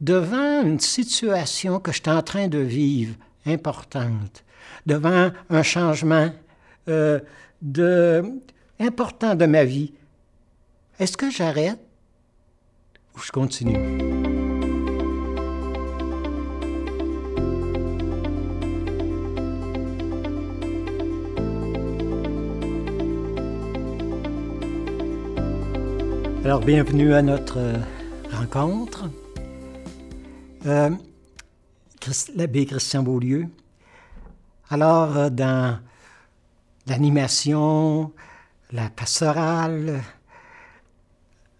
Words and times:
devant 0.00 0.62
une 0.62 0.80
situation 0.80 1.78
que 1.78 1.92
je 1.92 2.00
suis 2.00 2.10
en 2.10 2.22
train 2.22 2.48
de 2.48 2.58
vivre 2.58 3.14
importante, 3.46 4.44
devant 4.86 5.30
un 5.50 5.62
changement 5.62 6.30
euh, 6.88 7.20
de, 7.62 8.24
important 8.78 9.34
de 9.34 9.46
ma 9.46 9.64
vie, 9.64 9.92
est-ce 10.98 11.16
que 11.16 11.30
j'arrête 11.30 11.78
ou 13.16 13.20
je 13.20 13.30
continue? 13.30 13.76
Alors, 26.42 26.60
bienvenue 26.60 27.14
à 27.14 27.22
notre 27.22 27.58
euh, 27.58 27.76
rencontre. 28.32 29.04
Euh, 30.66 30.90
L'abbé 32.34 32.66
Christian 32.66 33.02
Beaulieu. 33.02 33.46
Alors, 34.68 35.16
euh, 35.16 35.30
dans 35.30 35.78
l'animation, 36.86 38.12
la 38.70 38.90
pastorale, 38.90 40.02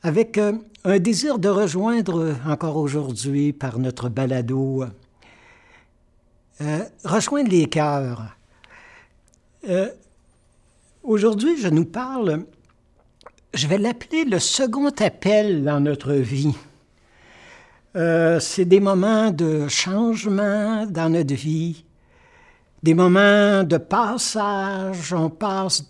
avec 0.03 0.37
euh, 0.37 0.53
un 0.85 0.99
désir 0.99 1.39
de 1.39 1.49
rejoindre 1.49 2.37
encore 2.47 2.77
aujourd'hui 2.77 3.55
par 3.55 3.79
notre 3.79 4.09
balado, 4.11 4.85
rejoindre 7.05 7.49
les 7.49 7.67
cœurs. 7.67 8.37
Aujourd'hui, 11.03 11.57
je 11.59 11.69
nous 11.69 11.87
parle, 11.87 12.45
je 13.55 13.67
vais 13.67 13.79
l'appeler 13.79 14.25
le 14.25 14.39
second 14.39 14.91
appel 14.91 15.65
dans 15.65 15.81
notre 15.81 16.13
vie. 16.13 16.55
C'est 17.95 18.65
des 18.67 18.81
moments 18.81 19.31
de 19.31 19.67
changement 19.67 20.87
dans 20.87 21.09
notre 21.09 21.35
vie, 21.35 21.85
des 22.83 22.95
moments 22.95 23.65
de 23.65 23.79
passage. 23.79 25.13
On 25.13 25.29
passe 25.29 25.85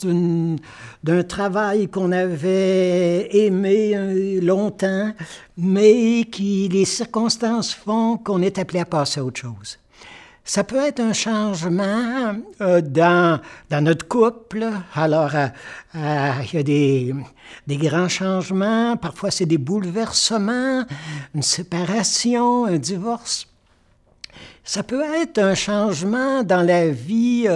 d'un 1.04 1.22
travail 1.24 1.88
qu'on 1.88 2.10
avait 2.12 3.28
aimé 3.36 4.40
longtemps, 4.40 5.12
mais 5.58 6.24
qui 6.24 6.68
les 6.68 6.86
circonstances 6.86 7.74
font 7.74 8.16
qu'on 8.16 8.40
est 8.40 8.58
appelé 8.58 8.80
à 8.80 8.86
passer 8.86 9.20
à 9.20 9.24
autre 9.24 9.40
chose. 9.40 9.78
Ça 10.44 10.64
peut 10.64 10.84
être 10.84 11.00
un 11.00 11.12
changement 11.12 12.34
euh, 12.60 12.80
dans, 12.80 13.40
dans 13.68 13.84
notre 13.84 14.08
couple. 14.08 14.66
Alors, 14.94 15.34
euh, 15.34 15.46
euh, 15.94 16.32
il 16.44 16.56
y 16.56 16.58
a 16.58 16.62
des, 16.62 17.14
des 17.66 17.76
grands 17.76 18.08
changements. 18.08 18.96
Parfois, 18.96 19.30
c'est 19.30 19.46
des 19.46 19.58
bouleversements, 19.58 20.84
une 21.34 21.42
séparation, 21.42 22.64
un 22.64 22.78
divorce. 22.78 23.46
Ça 24.64 24.82
peut 24.82 25.04
être 25.22 25.38
un 25.38 25.54
changement 25.54 26.42
dans 26.42 26.62
la 26.62 26.90
vie 26.90 27.46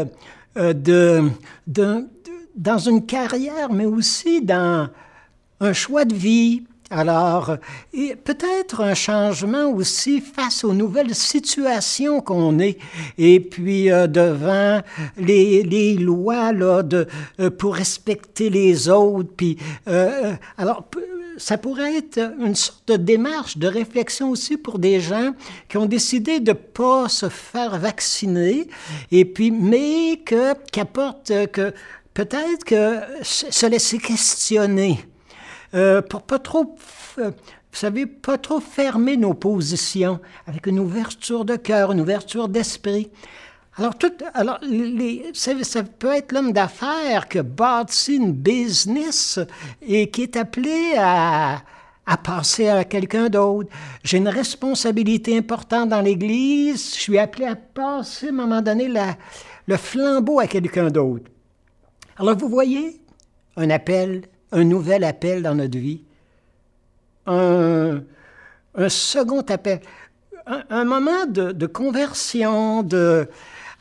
de, 0.57 1.31
de, 1.67 2.09
dans 2.57 2.79
une 2.79 3.05
carrière, 3.07 3.73
mais 3.73 3.87
aussi 3.87 4.43
dans 4.43 4.89
un 5.61 5.73
choix 5.73 6.05
de 6.05 6.15
vie. 6.15 6.65
Alors, 6.91 7.57
peut-être 7.93 8.83
un 8.83 8.95
changement 8.95 9.71
aussi 9.71 10.21
face 10.21 10.65
aux 10.65 10.75
nouvelles 10.75 11.15
situations 11.15 12.21
qu'on 12.21 12.59
est, 12.59 12.79
et 13.17 13.41
puis 13.41 13.91
euh, 13.91 14.07
devant 14.07 14.83
les, 15.17 15.63
les 15.63 15.95
lois 15.95 16.53
là, 16.53 16.83
de, 16.83 17.09
pour 17.59 17.75
respecter 17.75 18.51
les 18.51 18.89
autres. 18.91 19.31
Puis, 19.35 19.57
alors, 20.59 20.85
ça 21.37 21.59
pourrait 21.59 21.97
être 21.97 22.21
une 22.39 22.55
sorte 22.55 22.87
de 22.89 22.97
démarche, 22.97 23.59
de 23.59 23.67
réflexion 23.67 24.31
aussi 24.31 24.57
pour 24.57 24.79
des 24.79 25.01
gens 25.01 25.33
qui 25.69 25.79
ont 25.79 25.87
décidé 25.87 26.39
de 26.39 26.51
ne 26.51 26.57
pas 26.57 27.09
se 27.09 27.29
faire 27.29 27.79
vacciner, 27.79 28.69
et 29.11 29.25
puis, 29.25 29.51
mais 29.51 30.21
que, 30.25 30.55
qui 30.71 30.81
apportent 30.81 31.33
que 31.51 31.73
peut-être 32.13 32.65
que 32.65 33.01
se 33.23 33.67
laisser 33.67 33.99
questionner 33.99 34.99
euh, 35.75 36.03
pour 36.03 36.23
pas 36.23 36.39
trop, 36.39 36.77
euh, 37.19 37.31
vous 37.31 37.79
savez, 37.79 38.07
pas 38.07 38.39
trop 38.39 38.61
fermer 38.61 39.17
nos 39.17 39.35
positions 39.35 40.21
avec 40.47 40.67
une 40.67 40.79
ouverture 40.79 41.45
de 41.45 41.57
cœur, 41.57 41.93
une 41.93 42.01
ouverture 42.01 42.49
d'esprit. 42.49 43.11
Alors, 43.77 43.99
tout, 43.99 44.13
alors 44.35 44.59
les, 44.63 45.33
ça, 45.35 45.83
peut 45.83 46.13
être 46.13 46.31
l'homme 46.31 46.53
d'affaires 46.53 47.29
qui 47.29 47.43
bâtit 47.43 48.17
une 48.17 48.33
business 48.33 49.41
et 49.83 50.11
qui 50.11 50.23
est 50.23 50.37
appelé 50.37 50.95
à, 50.97 51.61
à 52.07 52.17
passer 52.17 52.69
à 52.69 52.85
quelqu'un 52.85 53.29
d'autre. 53.29 53.71
J'ai 54.05 54.19
une 54.19 54.29
responsabilité 54.29 55.37
importante 55.37 55.89
dans 55.89 56.01
l'Église. 56.01 56.95
Je 56.95 57.01
suis 57.01 57.19
appelé 57.19 57.47
à 57.47 57.57
passer, 57.57 58.27
à 58.27 58.31
un 58.31 58.33
moment 58.33 58.63
donné, 58.63 58.87
la, 58.87 59.17
le 59.67 59.77
flambeau 59.77 60.39
à 60.39 60.47
quelqu'un 60.47 60.89
d'autre. 60.89 61.25
Alors, 62.17 62.37
vous 62.37 62.49
voyez, 62.49 63.01
un 63.57 63.71
appel, 63.71 64.23
un 64.55 64.65
nouvel 64.65 65.05
appel 65.05 65.43
dans 65.43 65.55
notre 65.55 65.77
vie, 65.77 66.01
un, 67.27 68.03
un 68.75 68.89
second 68.89 69.43
appel, 69.43 69.81
un, 70.47 70.63
un 70.71 70.85
moment 70.85 71.27
de, 71.27 71.53
de 71.53 71.67
conversion, 71.67 72.83
de, 72.83 73.29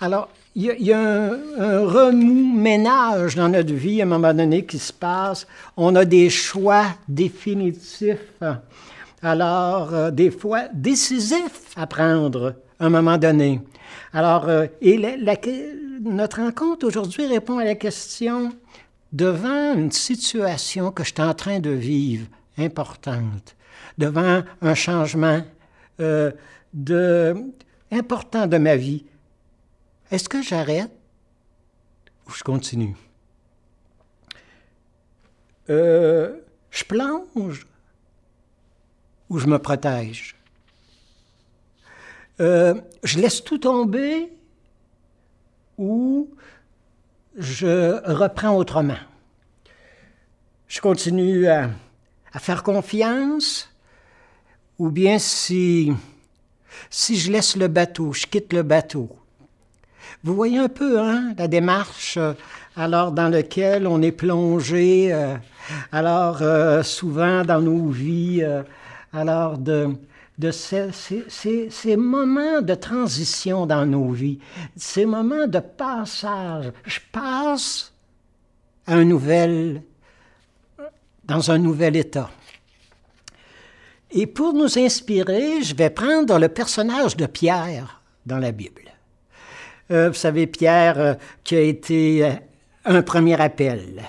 alors, 0.02 0.30
il 0.56 0.76
y 0.80 0.94
a, 0.94 1.00
un, 1.00 1.86
remous-ménage 1.86 3.36
dans 3.36 3.50
notre 3.50 3.74
vie 3.74 4.02
à 4.02 4.04
un 4.04 4.08
moment 4.08 4.34
donné 4.34 4.66
qui 4.66 4.78
se 4.78 4.94
passe. 4.94 5.48
On 5.78 5.96
a 5.96 6.06
des 6.06 6.30
choix 6.30 6.86
définitifs, 7.08 8.44
alors 9.22 9.94
euh, 9.94 10.12
des 10.12 10.30
fois 10.30 10.64
décisifs 10.74 11.72
à 11.76 11.88
prendre 11.88 12.56
à 12.80 12.86
un 12.86 12.90
moment 12.90 13.18
donné. 13.18 13.62
Alors, 14.12 14.48
euh, 14.48 14.68
et 14.82 15.02
notre 16.02 16.42
rencontre 16.42 16.86
aujourd'hui 16.86 17.26
répond 17.26 17.58
à 17.58 17.64
la 17.64 17.76
question 17.76 18.52
devant 19.14 19.76
une 19.76 19.92
situation 19.92 20.92
que 20.92 21.04
je 21.04 21.14
suis 21.14 21.22
en 21.22 21.36
train 21.36 21.60
de 21.60 21.70
vivre 21.70 22.28
importante, 22.58 23.56
devant 23.98 24.44
un 24.62 24.76
changement 24.76 25.44
euh, 26.00 26.32
de, 26.74 27.36
important 27.92 28.48
de 28.48 28.58
ma 28.58 28.76
vie, 28.76 29.06
est-ce 30.12 30.28
que 30.28 30.42
j'arrête 30.42 30.92
ou 32.28 32.32
je 32.32 32.44
continue? 32.44 32.96
Euh, 35.70 36.40
je 36.72 36.84
plonge 36.84 37.68
ou 39.30 39.38
je 39.38 39.48
me 39.48 39.60
protège? 39.60 40.36
Euh, 42.40 42.82
je 43.04 43.20
laisse 43.20 43.44
tout 43.44 43.60
tomber 43.60 44.34
ou 45.78 46.30
je 47.38 48.02
reprends 48.12 48.56
autrement? 48.56 48.98
Je 50.68 50.82
continue 50.82 51.48
à, 51.48 51.70
faire 52.40 52.64
confiance 52.64 53.70
ou 54.80 54.90
bien 54.90 55.20
si, 55.20 55.94
si 56.90 57.16
je 57.16 57.32
laisse 57.32 57.56
le 57.56 57.68
bateau, 57.68 58.12
je 58.14 58.26
quitte 58.26 58.54
le 58.54 58.64
bateau, 58.64 59.16
vous 60.24 60.36
voyez 60.36 60.58
un 60.58 60.70
peu 60.70 61.00
hein, 61.00 61.34
la 61.38 61.48
démarche 61.48 62.18
euh, 62.18 62.34
alors 62.76 63.12
dans 63.12 63.30
laquelle 63.30 63.86
on 63.88 64.02
est 64.02 64.12
plongé, 64.12 65.14
euh, 65.14 65.36
alors 65.92 66.42
euh, 66.42 66.82
souvent 66.82 67.44
dans 67.44 67.62
nos 67.62 67.90
vies, 67.90 68.44
alors 69.12 69.58
de, 69.58 69.90
de 70.38 70.52
ces, 70.52 71.96
moments 71.96 72.62
de 72.62 72.74
transition 72.74 73.66
dans 73.66 73.86
nos 73.86 74.12
vies, 74.12 74.40
ces 74.76 75.06
moments 75.06 75.48
de 75.48 75.60
passage. 75.60 76.72
Je 76.86 77.00
passe 77.12 77.94
à 78.88 78.96
un 78.96 79.04
nouvel, 79.04 79.82
dans 81.26 81.52
un 81.52 81.58
nouvel 81.58 81.96
état. 81.96 82.32
Et 84.12 84.28
pour 84.28 84.54
nous 84.54 84.78
inspirer, 84.78 85.62
je 85.62 85.76
vais 85.76 85.90
prendre 85.90 86.38
le 86.38 86.50
personnage 86.50 87.18
de 87.18 87.26
Pierre 87.26 88.02
dans 88.26 88.38
la 88.38 88.52
Bible. 88.52 88.84
Euh, 89.92 90.10
vous 90.10 90.16
savez, 90.16 90.48
Pierre, 90.48 91.00
euh, 91.00 91.14
qui 91.44 91.56
a 91.56 91.62
été 91.62 92.24
euh, 92.24 92.32
un 92.86 93.02
premier 93.02 93.40
appel, 93.40 94.04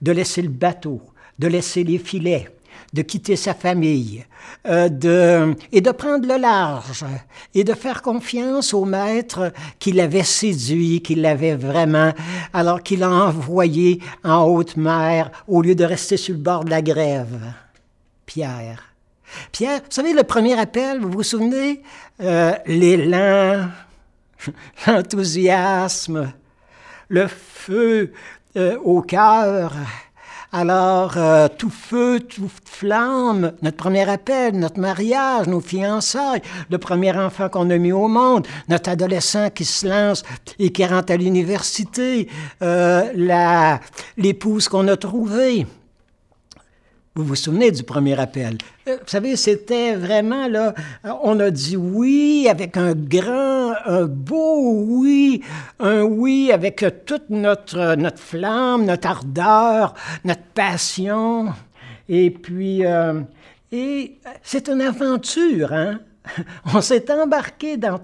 de 0.00 0.12
laisser 0.12 0.42
le 0.42 0.48
bateau, 0.48 1.00
de 1.38 1.48
laisser 1.48 1.84
les 1.84 1.98
filets, 1.98 2.48
de 2.92 3.02
quitter 3.02 3.36
sa 3.36 3.54
famille, 3.54 4.24
de, 4.64 5.54
et 5.72 5.80
de 5.80 5.90
prendre 5.90 6.26
le 6.26 6.38
large, 6.40 7.04
et 7.54 7.64
de 7.64 7.74
faire 7.74 8.02
confiance 8.02 8.74
au 8.74 8.84
maître 8.84 9.52
qui 9.78 9.92
l'avait 9.92 10.22
séduit, 10.22 11.02
qui 11.02 11.14
l'avait 11.14 11.56
vraiment, 11.56 12.12
alors 12.52 12.82
qu'il 12.82 13.00
l'a 13.00 13.10
envoyé 13.10 14.00
en 14.24 14.44
haute 14.44 14.76
mer 14.76 15.30
au 15.48 15.62
lieu 15.62 15.74
de 15.74 15.84
rester 15.84 16.16
sur 16.16 16.34
le 16.34 16.40
bord 16.40 16.64
de 16.64 16.70
la 16.70 16.82
grève. 16.82 17.40
Pierre. 18.24 18.82
Pierre, 19.52 19.80
vous 19.80 19.90
savez, 19.90 20.12
le 20.12 20.22
premier 20.22 20.58
appel, 20.58 21.00
vous 21.00 21.10
vous 21.10 21.22
souvenez? 21.22 21.82
L'élan, 22.18 23.68
l'enthousiasme, 24.86 26.32
le 27.08 27.26
feu 27.26 28.12
euh, 28.56 28.78
au 28.78 29.02
cœur. 29.02 29.74
Alors, 30.58 31.18
euh, 31.18 31.48
tout 31.48 31.68
feu, 31.68 32.18
toute 32.18 32.50
flamme, 32.64 33.52
notre 33.60 33.76
premier 33.76 34.08
appel, 34.08 34.58
notre 34.58 34.80
mariage, 34.80 35.48
nos 35.48 35.60
fiançailles, 35.60 36.40
le 36.70 36.78
premier 36.78 37.12
enfant 37.12 37.50
qu'on 37.50 37.68
a 37.68 37.76
mis 37.76 37.92
au 37.92 38.08
monde, 38.08 38.46
notre 38.70 38.88
adolescent 38.88 39.50
qui 39.50 39.66
se 39.66 39.86
lance 39.86 40.22
et 40.58 40.72
qui 40.72 40.86
rentre 40.86 41.12
à 41.12 41.18
l'université, 41.18 42.30
euh, 42.62 43.76
l'épouse 44.16 44.68
qu'on 44.68 44.88
a 44.88 44.96
trouvée. 44.96 45.66
Vous 47.16 47.24
vous 47.24 47.34
souvenez 47.34 47.70
du 47.70 47.82
premier 47.82 48.20
appel? 48.20 48.58
Euh, 48.86 48.98
vous 49.00 49.08
savez, 49.08 49.36
c'était 49.36 49.94
vraiment 49.94 50.48
là, 50.48 50.74
on 51.22 51.40
a 51.40 51.50
dit 51.50 51.74
oui 51.74 52.46
avec 52.50 52.76
un 52.76 52.92
grand, 52.92 53.72
un 53.86 54.04
beau 54.04 54.84
oui, 54.84 55.42
un 55.80 56.02
oui 56.02 56.50
avec 56.52 56.84
toute 57.06 57.30
notre, 57.30 57.94
notre 57.94 58.18
flamme, 58.18 58.84
notre 58.84 59.08
ardeur, 59.08 59.94
notre 60.26 60.42
passion. 60.54 61.54
Et 62.06 62.28
puis, 62.30 62.84
euh, 62.84 63.22
et 63.72 64.18
c'est 64.42 64.68
une 64.68 64.82
aventure, 64.82 65.72
hein? 65.72 66.00
On 66.74 66.80
s'est 66.80 67.10
embarqué 67.10 67.76
dans... 67.76 68.00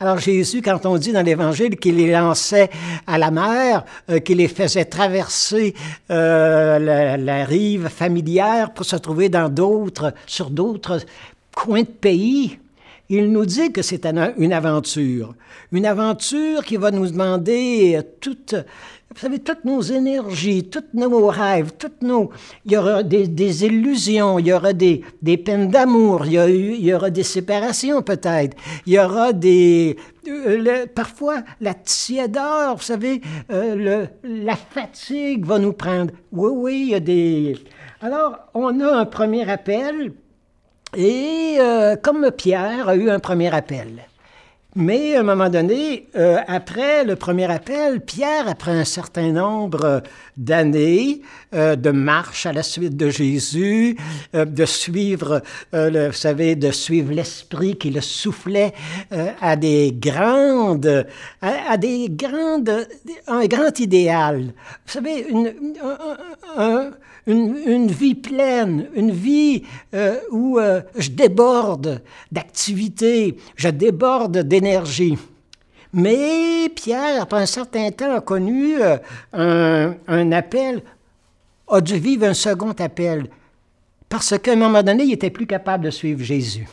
Alors 0.00 0.18
Jésus, 0.18 0.62
quand 0.62 0.84
on 0.86 0.96
dit 0.96 1.12
dans 1.12 1.22
l'Évangile 1.22 1.76
qu'il 1.76 1.96
les 1.96 2.10
lançait 2.10 2.70
à 3.06 3.18
la 3.18 3.30
mer, 3.30 3.84
euh, 4.10 4.18
qu'il 4.20 4.38
les 4.38 4.48
faisait 4.48 4.84
traverser 4.84 5.74
euh, 6.10 7.16
la, 7.16 7.44
rive 7.44 7.88
familière 7.88 8.72
pour 8.72 8.84
se 8.84 8.96
trouver 8.96 9.28
dans 9.28 9.48
d'autres, 9.48 10.14
sur 10.26 10.50
d'autres 10.50 11.00
coins 11.54 11.82
de 11.82 11.86
pays, 11.86 12.58
il 13.08 13.30
nous 13.30 13.44
dit 13.44 13.72
que 13.72 13.82
c'est 13.82 14.06
une 14.06 14.52
aventure. 14.52 15.34
Une 15.70 15.86
aventure 15.86 16.64
qui 16.64 16.76
va 16.76 16.90
nous 16.90 17.10
demander 17.10 18.00
toute 18.20 18.54
vous 19.14 19.20
savez, 19.20 19.40
toutes 19.40 19.64
nos 19.64 19.82
énergies, 19.82 20.64
tous 20.64 20.84
nos 20.94 21.26
rêves, 21.26 21.72
toutes 21.78 22.00
nos... 22.00 22.30
Il 22.64 22.72
y 22.72 22.76
aura 22.78 23.02
des, 23.02 23.64
illusions, 23.64 24.38
il 24.38 24.46
y 24.46 24.52
aura 24.52 24.72
des, 24.72 25.02
des 25.20 25.36
peines 25.36 25.68
d'amour, 25.68 26.24
il, 26.24 26.32
il, 26.32 26.84
y 26.84 26.94
aura 26.94 27.10
des 27.10 27.22
séparations 27.22 28.00
peut-être, 28.00 28.56
il 28.86 28.94
y 28.94 28.98
aura 28.98 29.34
des... 29.34 29.96
Euh, 30.28 30.86
parfois, 30.94 31.42
la 31.60 31.74
tiédeur, 31.74 32.76
vous 32.76 32.82
savez, 32.82 33.20
euh, 33.50 33.74
le, 33.74 34.08
la 34.44 34.56
fatigue 34.56 35.44
va 35.44 35.58
nous 35.58 35.74
prendre. 35.74 36.12
Oui, 36.32 36.50
oui, 36.54 36.82
il 36.86 36.92
y 36.92 36.94
a 36.94 37.00
des... 37.00 37.58
Alors, 38.00 38.38
on 38.54 38.80
a 38.80 38.96
un 38.96 39.04
premier 39.04 39.48
appel, 39.50 40.12
et 40.96 41.56
euh, 41.58 41.96
comme 41.96 42.30
Pierre 42.30 42.88
a 42.88 42.96
eu 42.96 43.10
un 43.10 43.18
premier 43.18 43.54
appel. 43.54 44.06
Mais 44.74 45.16
à 45.16 45.20
un 45.20 45.22
moment 45.22 45.50
donné, 45.50 46.08
euh, 46.16 46.38
après 46.46 47.04
le 47.04 47.14
premier 47.14 47.50
appel, 47.50 48.00
Pierre, 48.00 48.48
après 48.48 48.70
un 48.70 48.86
certain 48.86 49.30
nombre 49.30 50.02
d'années 50.38 51.20
euh, 51.54 51.76
de 51.76 51.90
marche 51.90 52.46
à 52.46 52.54
la 52.54 52.62
suite 52.62 52.96
de 52.96 53.10
Jésus, 53.10 53.98
euh, 54.34 54.46
de 54.46 54.64
suivre, 54.64 55.42
vous 55.72 56.12
savez, 56.12 56.56
de 56.56 56.70
suivre 56.70 57.12
l'esprit 57.12 57.76
qui 57.76 57.90
le 57.90 58.00
soufflait 58.00 58.72
à 59.40 59.56
des 59.56 59.92
grandes, 59.92 61.06
à, 61.42 61.76
des 61.76 62.08
grandes, 62.08 62.86
un 63.26 63.46
grand 63.46 63.78
idéal. 63.78 64.54
Vous 64.86 64.92
savez, 64.92 65.26
une, 65.28 65.52
un, 66.56 66.92
une, 67.26 67.86
vie 67.88 68.14
pleine, 68.14 68.88
une 68.94 69.10
vie 69.10 69.62
euh, 69.94 70.16
où 70.30 70.58
euh, 70.58 70.80
je 70.96 71.10
déborde 71.10 72.02
d'activité, 72.32 73.36
je 73.56 73.68
déborde 73.68 74.38
Mais 75.92 76.68
Pierre, 76.74 77.22
après 77.22 77.42
un 77.42 77.46
certain 77.46 77.90
temps, 77.90 78.14
a 78.14 78.20
connu 78.20 78.80
euh, 78.80 78.96
un, 79.32 79.94
un, 80.08 80.32
appel, 80.32 80.82
a 81.68 81.80
dû 81.80 81.98
vivre 81.98 82.26
un 82.26 82.34
second 82.34 82.72
appel, 82.78 83.26
parce 84.08 84.38
qu'à 84.38 84.52
un 84.52 84.56
moment 84.56 84.82
donné, 84.82 85.04
il 85.04 85.10
n'était 85.10 85.30
plus 85.30 85.46
capable 85.46 85.84
de 85.84 85.90
suivre 85.90 86.22
Jésus. 86.22 86.66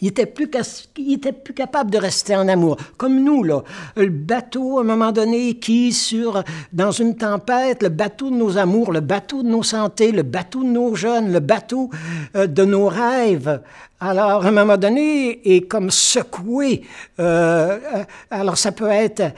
Il 0.00 0.08
était, 0.08 0.26
plus 0.26 0.48
il 0.96 1.14
était 1.14 1.32
plus 1.32 1.52
capable 1.52 1.90
de 1.90 1.98
rester 1.98 2.34
en 2.34 2.48
amour. 2.48 2.78
Comme 2.96 3.22
nous, 3.22 3.42
là. 3.42 3.62
Le 3.96 4.08
bateau, 4.08 4.78
à 4.78 4.80
un 4.80 4.84
moment 4.84 5.12
donné, 5.12 5.54
qui, 5.54 5.92
sur, 5.92 6.42
dans 6.72 6.90
une 6.90 7.16
tempête, 7.16 7.82
le 7.82 7.90
bateau 7.90 8.30
de 8.30 8.36
nos 8.36 8.56
amours, 8.56 8.92
le 8.92 9.00
bateau 9.00 9.42
de 9.42 9.48
nos 9.48 9.62
santé, 9.62 10.10
le 10.10 10.22
bateau 10.22 10.62
de 10.62 10.68
nos 10.68 10.94
jeunes, 10.94 11.32
le 11.32 11.40
bateau 11.40 11.90
euh, 12.34 12.46
de 12.46 12.64
nos 12.64 12.86
rêves. 12.86 13.60
Alors, 14.00 14.44
à 14.44 14.48
un 14.48 14.52
moment 14.52 14.78
donné, 14.78 15.40
est 15.44 15.68
comme 15.68 15.90
secoué. 15.90 16.82
Euh, 17.18 17.78
euh, 17.94 18.04
alors, 18.30 18.56
ça 18.56 18.72
peut 18.72 18.88
être 18.88 19.34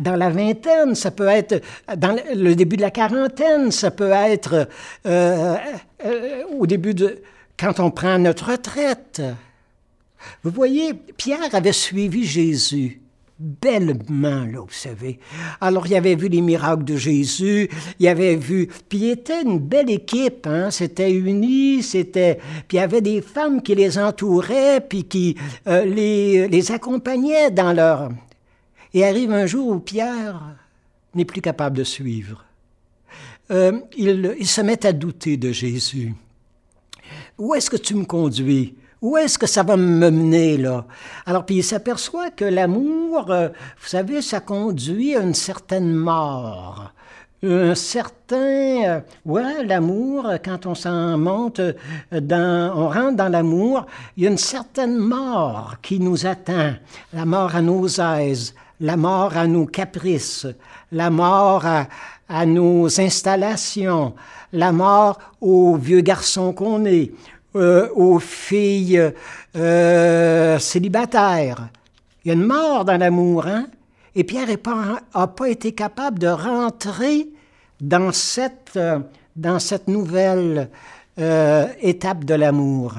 dans 0.00 0.16
la 0.16 0.30
vingtaine, 0.30 0.94
ça 0.96 1.12
peut 1.12 1.28
être 1.28 1.62
dans 1.96 2.16
le 2.34 2.54
début 2.54 2.76
de 2.76 2.82
la 2.82 2.90
quarantaine, 2.90 3.70
ça 3.70 3.90
peut 3.90 4.10
être 4.10 4.68
au 6.58 6.66
début 6.66 6.92
de... 6.92 7.22
quand 7.58 7.80
on 7.80 7.90
prend 7.90 8.18
notre 8.18 8.50
retraite. 8.50 9.22
Vous 10.42 10.50
voyez, 10.50 10.94
Pierre 10.94 11.54
avait 11.54 11.72
suivi 11.72 12.24
Jésus 12.24 13.02
bellement, 13.38 14.44
là, 14.44 14.60
vous 14.60 14.70
savez. 14.70 15.18
Alors, 15.60 15.86
il 15.86 15.96
avait 15.96 16.14
vu 16.14 16.28
les 16.28 16.40
miracles 16.40 16.84
de 16.84 16.96
Jésus, 16.96 17.68
il 17.98 18.06
avait 18.06 18.36
vu... 18.36 18.68
Puis, 18.88 18.98
il 18.98 19.10
était 19.10 19.42
une 19.42 19.58
belle 19.58 19.90
équipe, 19.90 20.46
hein? 20.46 20.70
C'était 20.70 21.10
uni, 21.10 21.82
c'était... 21.82 22.36
Puis, 22.68 22.76
il 22.76 22.80
y 22.80 22.80
avait 22.80 23.00
des 23.00 23.20
femmes 23.20 23.60
qui 23.60 23.74
les 23.74 23.98
entouraient, 23.98 24.80
puis 24.80 25.04
qui 25.04 25.36
euh, 25.66 25.84
les, 25.84 26.46
les 26.46 26.72
accompagnaient 26.72 27.50
dans 27.50 27.72
leur... 27.72 28.10
Et 28.94 29.04
arrive 29.04 29.32
un 29.32 29.46
jour 29.46 29.68
où 29.68 29.80
Pierre 29.80 30.40
n'est 31.14 31.24
plus 31.24 31.40
capable 31.40 31.78
de 31.78 31.84
suivre. 31.84 32.44
Euh, 33.50 33.80
il, 33.96 34.36
il 34.38 34.46
se 34.46 34.60
met 34.60 34.86
à 34.86 34.92
douter 34.92 35.36
de 35.36 35.50
Jésus. 35.50 36.14
Où 37.38 37.54
est-ce 37.54 37.70
que 37.70 37.76
tu 37.76 37.94
me 37.94 38.04
conduis? 38.04 38.74
Où 39.02 39.16
est-ce 39.16 39.36
que 39.36 39.48
ça 39.48 39.64
va 39.64 39.76
me 39.76 40.10
mener, 40.10 40.56
là? 40.56 40.84
Alors, 41.26 41.44
puis 41.44 41.56
il 41.56 41.64
s'aperçoit 41.64 42.30
que 42.30 42.44
l'amour, 42.44 43.32
euh, 43.32 43.48
vous 43.48 43.88
savez, 43.88 44.22
ça 44.22 44.38
conduit 44.38 45.16
à 45.16 45.22
une 45.22 45.34
certaine 45.34 45.92
mort. 45.92 46.92
Un 47.42 47.74
certain... 47.74 48.36
Euh, 48.36 49.00
ouais, 49.26 49.64
l'amour, 49.64 50.30
quand 50.44 50.66
on 50.66 50.76
s'en 50.76 51.18
monte, 51.18 51.58
euh, 51.58 51.72
dans, 52.12 52.72
on 52.76 52.88
rentre 52.88 53.16
dans 53.16 53.28
l'amour, 53.28 53.86
il 54.16 54.22
y 54.22 54.26
a 54.28 54.30
une 54.30 54.38
certaine 54.38 54.96
mort 54.96 55.74
qui 55.82 55.98
nous 55.98 56.24
attend. 56.24 56.74
La 57.12 57.24
mort 57.24 57.56
à 57.56 57.60
nos 57.60 57.88
aises, 57.88 58.54
la 58.78 58.96
mort 58.96 59.36
à 59.36 59.48
nos 59.48 59.66
caprices, 59.66 60.46
la 60.92 61.10
mort 61.10 61.66
à, 61.66 61.88
à 62.28 62.46
nos 62.46 63.00
installations, 63.00 64.14
la 64.52 64.70
mort 64.70 65.18
aux 65.40 65.74
vieux 65.74 66.02
garçons 66.02 66.52
qu'on 66.52 66.84
est, 66.84 67.12
euh, 67.54 67.88
aux 67.94 68.18
filles 68.18 69.12
euh, 69.56 70.58
célibataires. 70.58 71.68
Il 72.24 72.28
y 72.28 72.30
a 72.30 72.34
une 72.34 72.46
mort 72.46 72.86
dans 72.86 72.96
l'amour, 72.96 73.46
hein? 73.46 73.66
Et 74.14 74.24
Pierre 74.24 74.48
n'a 74.48 75.26
pas, 75.26 75.50
été 75.50 75.72
capable 75.72 76.18
de 76.18 76.28
rentrer 76.28 77.28
dans 77.78 78.10
cette, 78.12 78.72
euh, 78.76 79.00
dans 79.36 79.58
cette 79.58 79.88
nouvelle 79.88 80.70
étape 81.18 82.24
de 82.24 82.32
l'amour. 82.32 82.94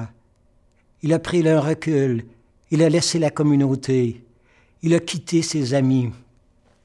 Il 1.02 1.12
a 1.12 1.18
pris 1.18 1.42
le 1.42 1.58
recul, 1.58 2.24
il 2.70 2.80
a 2.80 2.88
laissé 2.88 3.18
la 3.18 3.30
communauté, 3.30 4.22
il 4.82 4.94
a 4.94 5.00
quitté 5.00 5.42
ses 5.42 5.74
amis. 5.74 6.12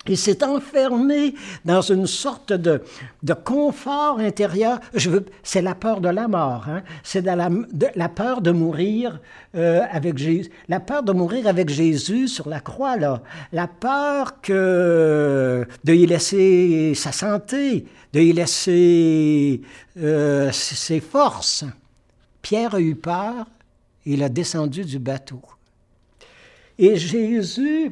Il 0.08 0.18
s'est 0.18 0.44
enfermé 0.44 1.36
dans 1.66 1.82
une 1.82 2.08
sorte 2.08 2.54
de, 2.54 2.82
de 3.22 3.34
confort 3.34 4.20
intérieur. 4.20 4.80
Je 4.94 5.10
veux, 5.10 5.26
c'est 5.44 5.62
la 5.62 5.76
peur 5.76 6.00
de 6.00 6.08
la 6.08 6.30
mort. 6.30 6.66
Hein? 6.70 6.84
C'est 7.04 7.22
la, 7.22 8.10
peur 8.10 8.42
de 8.42 8.52
mourir 8.52 9.20
euh, 9.56 9.82
avec 9.92 10.18
Jésus. 10.18 10.50
La 10.70 10.80
peur 10.80 11.04
de 11.04 11.12
mourir 11.12 11.48
avec 11.48 11.70
Jésus 11.70 12.30
sur 12.30 12.48
la 12.48 12.62
croix, 12.62 12.96
là. 12.96 13.22
La 13.52 13.68
peur 13.68 14.40
que 14.42 15.68
de 15.84 15.94
y 15.94 16.06
laisser 16.06 16.94
sa 16.96 17.12
santé, 17.12 17.86
de 18.14 18.22
y 18.22 18.32
laisser 18.32 19.62
euh, 19.98 20.50
ses 20.54 21.02
forces. 21.02 21.66
Pierre 22.42 22.76
a 22.76 22.80
eu 22.80 22.96
peur. 22.96 23.46
Il 24.06 24.24
a 24.24 24.30
descendu 24.30 24.86
du 24.86 24.98
bateau. 24.98 25.42
Et 26.80 26.96
Jésus 26.96 27.92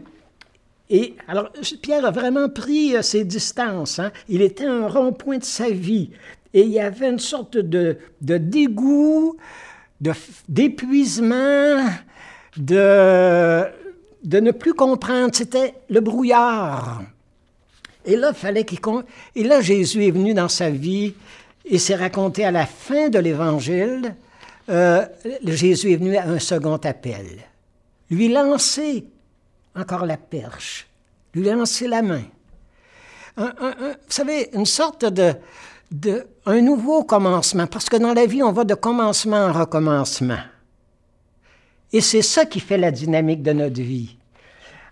et 0.90 1.16
alors, 1.28 1.52
Pierre 1.82 2.06
a 2.06 2.12
vraiment 2.12 2.50
pris 2.50 2.96
euh, 2.96 3.02
ses 3.02 3.26
distances. 3.26 4.00
Hein. 4.00 4.12
Il 4.30 4.42
était 4.42 4.66
un 4.66 4.88
rond-point 4.88 5.38
de 5.38 5.44
sa 5.44 5.70
vie. 5.70 6.12
Et 6.54 6.62
il 6.62 6.70
y 6.70 6.80
avait 6.80 7.10
une 7.10 7.20
sorte 7.20 7.58
de, 7.58 7.98
de 8.22 8.38
dégoût, 8.38 9.38
d'épuisement, 10.48 11.86
de, 12.56 13.64
de 14.24 14.40
ne 14.40 14.52
plus 14.52 14.74
comprendre. 14.74 15.32
C'était 15.34 15.74
le 15.90 16.00
brouillard. 16.00 17.02
Et 18.06 18.16
là, 18.16 18.34
fallait 18.34 18.64
qu'il 18.64 18.80
Et 19.36 19.44
là, 19.44 19.60
Jésus 19.60 20.06
est 20.06 20.12
venu 20.12 20.34
dans 20.34 20.48
sa 20.48 20.70
vie 20.70 21.14
et 21.66 21.78
s'est 21.78 21.96
raconté 21.96 22.46
à 22.46 22.52
la 22.52 22.66
fin 22.66 23.10
de 23.10 23.20
l'Évangile. 23.20 24.16
Euh, 24.70 25.06
Jésus 25.44 25.92
est 25.92 25.98
venu 25.98 26.16
à 26.16 26.24
un 26.24 26.40
second 26.40 26.78
appel. 26.78 27.26
Lui 28.10 28.30
lancer 28.30 29.06
encore 29.78 30.06
la 30.06 30.18
perche, 30.18 30.88
lui 31.34 31.44
lancer 31.44 31.88
la 31.88 32.02
main. 32.02 32.24
vous 33.38 33.46
savez, 34.10 34.50
une 34.54 34.66
sorte 34.66 35.06
de... 35.06 35.34
de 35.92 36.28
un 36.46 36.62
nouveau 36.62 37.04
commencement, 37.04 37.68
parce 37.68 37.90
que 37.90 37.98
dans 37.98 38.14
la 38.14 38.26
vie, 38.26 38.42
on 38.42 38.52
va 38.54 38.64
de 38.64 38.74
commencement 38.74 39.38
en 39.38 39.52
recommencement. 39.52 40.40
Et 41.92 42.02
c'est 42.02 42.22
ça 42.22 42.46
qui 42.46 42.60
fait 42.60 42.78
la 42.78 42.92
dynamique 42.92 43.44
de 43.44 43.54
notre 43.54 43.82
vie. 43.82 44.17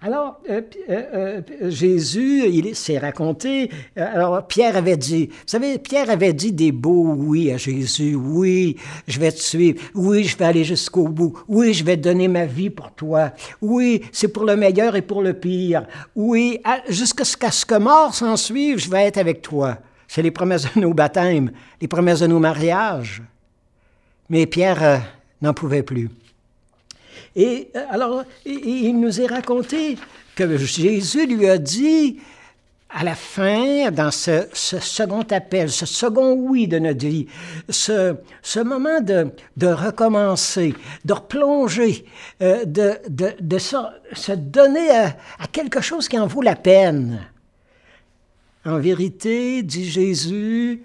Alors, 0.02 0.42
euh, 0.50 0.62
euh, 0.90 1.42
euh, 1.62 1.70
Jésus, 1.70 2.44
il 2.48 2.76
s'est 2.76 2.98
raconté. 2.98 3.72
alors, 3.96 4.46
Pierre 4.46 4.76
avait 4.76 4.98
dit, 4.98 5.28
vous 5.28 5.34
savez, 5.48 5.80
Pierre 5.80 6.10
avait 6.10 6.34
dit 6.34 6.52
des 6.52 6.72
beaux 6.72 7.14
oui 7.16 7.52
à 7.52 7.58
Jésus. 7.58 8.16
Oui, 8.16 8.78
je 9.08 9.20
vais 9.20 9.32
te 9.32 9.40
suivre. 9.40 9.82
Oui, 9.94 10.26
je 10.26 10.38
vais 10.38 10.46
aller 10.46 10.64
jusqu'au 10.64 11.08
bout. 11.08 11.40
Oui, 11.48 11.74
je 11.74 11.84
vais 11.84 11.98
donner 11.98 12.28
ma 12.28 12.46
vie 12.46 12.70
pour 12.70 12.92
toi. 12.92 13.32
Oui, 13.62 14.04
c'est 14.12 14.28
pour 14.28 14.44
le 14.44 14.56
meilleur 14.56 14.96
et 14.96 15.02
pour 15.02 15.22
le 15.22 15.34
pire. 15.34 15.88
Oui, 16.16 16.60
jusqu'à 16.90 17.52
ce 17.52 17.66
que 17.66 17.78
mort 17.78 18.14
s'en 18.14 18.36
suive, 18.36 18.80
je 18.80 18.90
vais 18.90 19.06
être 19.06 19.18
avec 19.18 19.42
toi. 19.42 19.78
C'est 20.08 20.22
les 20.22 20.32
promesses 20.32 20.74
de 20.76 20.82
nos 20.82 20.94
baptêmes, 20.94 21.52
les 21.82 21.88
promesses 21.88 22.20
de 22.20 22.28
nos 22.28 22.40
mariages. 22.40 23.24
Mais 24.30 24.46
Pierre 24.46 25.02
n'en 25.42 25.54
pouvait 25.54 25.84
plus. 25.84 26.10
Et 27.36 27.70
alors, 27.90 28.24
il 28.46 29.00
nous 29.00 29.22
est 29.22 29.28
raconté 29.28 29.98
que 30.36 30.58
Jésus 30.58 31.26
lui 31.26 31.48
a 31.48 31.58
dit, 31.58 32.20
à 32.90 33.04
la 33.04 33.16
fin, 33.16 33.92
dans 33.92 34.12
ce, 34.12 34.48
second 34.54 35.24
appel, 35.32 35.70
ce 35.70 35.86
second 35.86 36.34
oui 36.34 36.68
de 36.68 36.80
notre 36.80 37.06
vie, 37.06 37.28
ce, 37.70 38.16
moment 38.64 39.02
de, 39.02 39.68
recommencer, 39.68 40.74
de 41.04 41.14
replonger, 41.14 42.06
euh, 42.42 42.64
de 42.66 43.58
se, 43.58 44.32
donner 44.34 44.90
à, 44.92 45.18
à, 45.40 45.48
quelque 45.52 45.82
chose 45.82 46.08
qui 46.08 46.18
en 46.18 46.28
vaut 46.28 46.42
la 46.42 46.56
peine. 46.56 47.28
En 48.66 48.80
vérité, 48.80 49.62
dit 49.62 49.90
Jésus, 49.90 50.84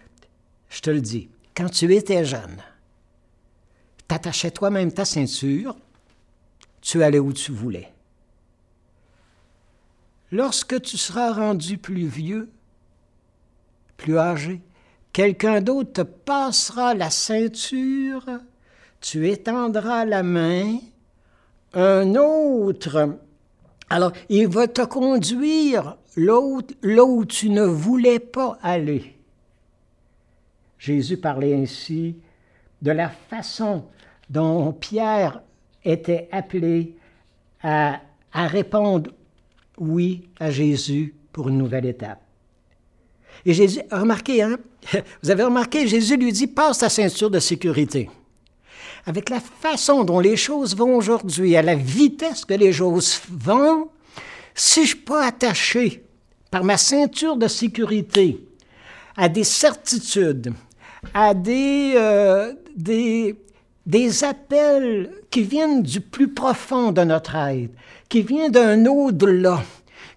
je 0.69 0.81
te 0.81 0.91
le 0.91 1.01
dis, 1.01 1.29
quand 1.55 1.69
tu 1.69 1.95
étais 1.95 2.25
jeune, 2.25 2.57
t'attachais 4.09 4.51
toi-même 4.51 4.93
ta 4.93 5.05
ceinture, 5.05 5.77
tu 6.81 7.03
allais 7.03 7.19
où 7.19 7.33
tu 7.33 7.53
voulais. 7.53 7.93
Lorsque 10.33 10.81
tu 10.83 10.97
seras 10.97 11.33
rendu 11.33 11.77
plus 11.77 12.07
vieux, 12.07 12.51
plus 13.97 14.17
âgé, 14.19 14.61
quelqu'un 15.13 15.61
d'autre 15.61 15.93
te 15.93 16.03
passera 16.03 16.95
la 16.95 17.11
ceinture, 17.11 18.25
tu 19.01 19.29
étendras 19.29 20.05
la 20.05 20.23
main, 20.23 20.79
un 21.75 22.15
autre, 22.15 23.19
alors 23.89 24.13
il 24.29 24.47
va 24.47 24.69
te 24.69 24.83
conduire 24.83 25.97
là 26.17 26.39
où 27.05 27.25
tu 27.25 27.51
ne 27.51 27.65
voulais 27.65 28.21
pas 28.21 28.59
aller. 28.63 29.17
Jésus 30.79 31.17
parlait 31.17 31.55
ainsi 31.55 32.17
de 32.83 32.91
la 32.93 33.09
façon 33.09 33.85
dont 34.31 34.73
Pierre 34.73 35.43
était 35.85 36.29
appelé 36.33 36.95
à, 37.63 38.01
répondre 38.33 39.11
oui 39.79 40.29
à 40.39 40.51
Jésus 40.51 41.15
pour 41.33 41.49
une 41.49 41.59
nouvelle 41.59 41.87
étape. 41.87 42.21
Et 43.45 43.55
Jésus, 43.55 43.81
remarquez, 43.91 44.43
hein, 44.43 44.59
vous 45.23 45.31
avez 45.31 45.45
remarqué, 45.45 45.87
Jésus 45.87 46.17
lui 46.17 46.33
dit, 46.33 46.47
passe 46.47 46.79
ta 46.79 46.89
ceinture 46.89 47.31
de 47.31 47.39
sécurité. 47.39 48.11
Avec 49.07 49.31
la 49.31 49.41
façon 49.41 50.05
dont 50.05 50.21
les 50.21 50.37
choses 50.37 50.77
vont 50.77 50.97
aujourd'hui, 50.97 51.57
à 51.57 51.63
la 51.63 51.75
vitesse 51.75 52.45
que 52.45 52.55
les 52.55 52.73
choses 52.73 53.21
vont, 53.31 53.89
si 54.55 54.81
je 54.81 54.81
ne 54.81 54.87
suis 54.87 55.05
pas 55.05 55.27
attaché 55.27 56.05
par 56.51 56.65
ma 56.65 56.77
ceinture 56.77 57.37
de 57.37 57.49
sécurité 57.49 58.45
à 59.17 59.29
des 59.29 59.45
certitudes, 59.45 60.53
à 61.15 61.35
des, 61.35 61.95
euh, 61.97 62.53
des, 62.77 63.37
des 63.91 64.23
appels 64.23 65.11
qui 65.31 65.43
viennent 65.43 65.83
du 65.83 66.01
plus 66.01 66.29
profond 66.29 66.93
de 66.93 67.03
notre 67.03 67.35
être, 67.35 67.73
qui 68.09 68.23
viennent 68.23 68.53
d'un 68.53 68.87
au-delà, 68.87 69.63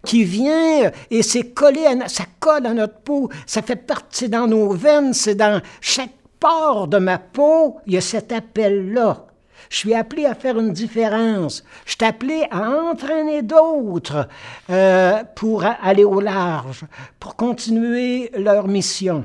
qui 0.06 0.24
vient 0.24 0.92
et 1.10 1.24
c'est 1.24 1.54
collé, 1.54 1.84
à, 1.88 2.08
ça 2.08 2.26
colle 2.40 2.68
à 2.68 2.74
notre 2.74 3.00
peau, 3.00 3.30
ça 3.48 3.64
fait 3.64 3.76
partie 3.76 4.30
dans 4.30 4.48
nos 4.48 4.74
veines, 4.74 5.14
c'est 5.14 5.34
dans 5.34 5.60
chaque 5.82 6.14
pore 6.40 6.88
de 6.88 7.00
ma 7.00 7.18
peau, 7.18 7.78
il 7.88 7.94
y 7.94 7.98
a 7.98 8.02
cet 8.02 8.32
appel-là. 8.32 9.26
Je 9.70 9.78
suis 9.78 9.96
appelé 9.96 10.26
à 10.26 10.36
faire 10.36 10.60
une 10.60 10.74
différence. 10.74 11.64
Je 11.86 11.94
suis 11.94 12.06
appelé 12.06 12.46
à 12.52 12.70
entraîner 12.70 13.42
d'autres 13.42 14.28
euh, 14.70 15.24
pour 15.36 15.64
aller 15.64 16.04
au 16.04 16.20
large, 16.20 16.86
pour 17.20 17.36
continuer 17.36 18.30
leur 18.38 18.68
mission. 18.68 19.24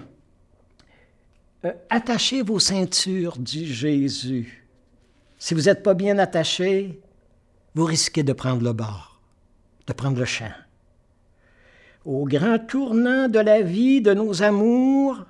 Euh, 1.65 1.73
attachez 1.91 2.43
vos 2.43 2.61
ceintures, 2.61 3.37
dit 3.37 3.67
Jésus. 3.67 4.65
Si 5.39 5.55
vous 5.55 5.63
n'êtes 5.63 5.83
pas 5.83 5.95
bien 5.95 6.19
attaché, 6.19 7.01
vous 7.75 7.85
risquez 7.85 8.23
de 8.23 8.33
prendre 8.33 8.63
le 8.63 8.73
bord, 8.73 9.21
de 9.87 9.93
prendre 9.93 10.19
le 10.19 10.25
champ. 10.25 10.53
Au 12.05 12.25
grand 12.25 12.59
tournant 12.59 13.29
de 13.29 13.41
la 13.41 13.61
vie, 13.63 14.01
de 14.01 14.15
nos 14.15 14.43
amours, 14.43 15.25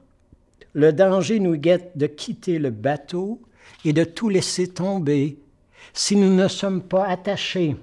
le 0.74 0.92
danger 0.92 1.40
nous 1.40 1.56
guette 1.56 1.96
de 1.96 2.06
quitter 2.06 2.58
le 2.58 2.70
bateau 2.70 3.40
et 3.84 3.94
de 3.94 4.04
tout 4.04 4.28
laisser 4.28 4.68
tomber 4.68 5.38
si 5.94 6.14
nous 6.14 6.34
ne 6.34 6.46
sommes 6.46 6.82
pas 6.82 7.06
attachés 7.06 7.74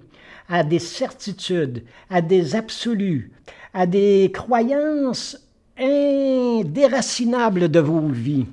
à 0.47 0.63
des 0.63 0.79
certitudes, 0.79 1.83
à 2.11 2.21
des 2.21 2.55
absolus, 2.55 3.31
à 3.73 3.87
des 3.87 4.31
croyances 4.31 5.44
indéracinables 5.77 7.69
de 7.69 7.79
vos 7.79 8.07
vies. 8.07 8.45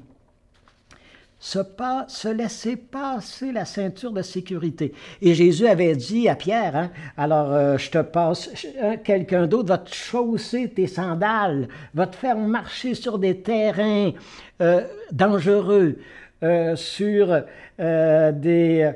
Se, 1.38 1.58
pas, 1.58 2.04
se 2.06 2.28
laisser 2.28 2.76
passer 2.76 3.50
la 3.50 3.64
ceinture 3.64 4.12
de 4.12 4.22
sécurité. 4.22 4.92
Et 5.20 5.34
Jésus 5.34 5.66
avait 5.66 5.96
dit 5.96 6.28
à 6.28 6.36
Pierre, 6.36 6.76
hein, 6.76 6.90
alors 7.16 7.52
euh, 7.52 7.76
je 7.78 7.90
te 7.90 7.98
passe, 7.98 8.48
hein, 8.80 8.96
quelqu'un 8.98 9.48
d'autre 9.48 9.70
va 9.70 9.78
te 9.78 9.92
chausser 9.92 10.68
tes 10.68 10.86
sandales, 10.86 11.66
va 11.94 12.06
te 12.06 12.14
faire 12.14 12.36
marcher 12.36 12.94
sur 12.94 13.18
des 13.18 13.40
terrains 13.40 14.12
euh, 14.60 14.82
dangereux, 15.10 15.98
euh, 16.44 16.76
sur 16.76 17.42
des, 17.76 18.92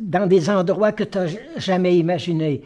dans 0.00 0.26
des 0.26 0.50
endroits 0.50 0.90
que 0.90 1.04
tu 1.04 1.18
n'as 1.18 1.36
jamais 1.56 1.96
imaginés. 1.96 2.64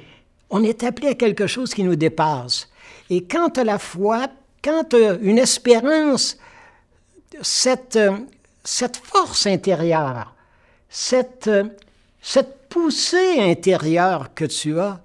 On 0.48 0.62
est 0.64 0.82
appelé 0.82 1.08
à 1.08 1.14
quelque 1.14 1.46
chose 1.46 1.74
qui 1.74 1.84
nous 1.84 1.96
dépasse. 1.96 2.70
Et 3.10 3.24
quand 3.24 3.58
la 3.58 3.78
foi 3.78 4.28
quand 4.62 4.94
euh, 4.94 5.18
une 5.22 5.38
espérance, 5.38 6.38
cette, 7.40 7.96
euh, 7.96 8.16
cette 8.64 8.96
force 8.96 9.46
intérieure, 9.46 10.34
cette, 10.88 11.48
euh, 11.48 11.64
cette 12.20 12.68
poussée 12.68 13.38
intérieure 13.38 14.34
que 14.34 14.44
tu 14.44 14.78
as, 14.78 15.00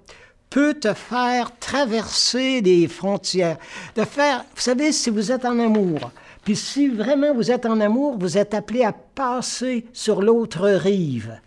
peut 0.50 0.74
te 0.74 0.94
faire 0.94 1.50
traverser 1.58 2.62
des 2.62 2.88
frontières, 2.88 3.58
de 3.96 4.04
faire, 4.04 4.44
vous 4.54 4.62
savez, 4.62 4.92
si 4.92 5.10
vous 5.10 5.30
êtes 5.30 5.44
en 5.44 5.58
amour, 5.58 6.10
puis 6.44 6.56
si 6.56 6.88
vraiment 6.88 7.34
vous 7.34 7.50
êtes 7.50 7.66
en 7.66 7.80
amour, 7.80 8.16
vous 8.18 8.38
êtes 8.38 8.54
appelé 8.54 8.84
à 8.84 8.92
passer 8.92 9.84
sur 9.92 10.22
l'autre 10.22 10.66
rive. 10.68 11.38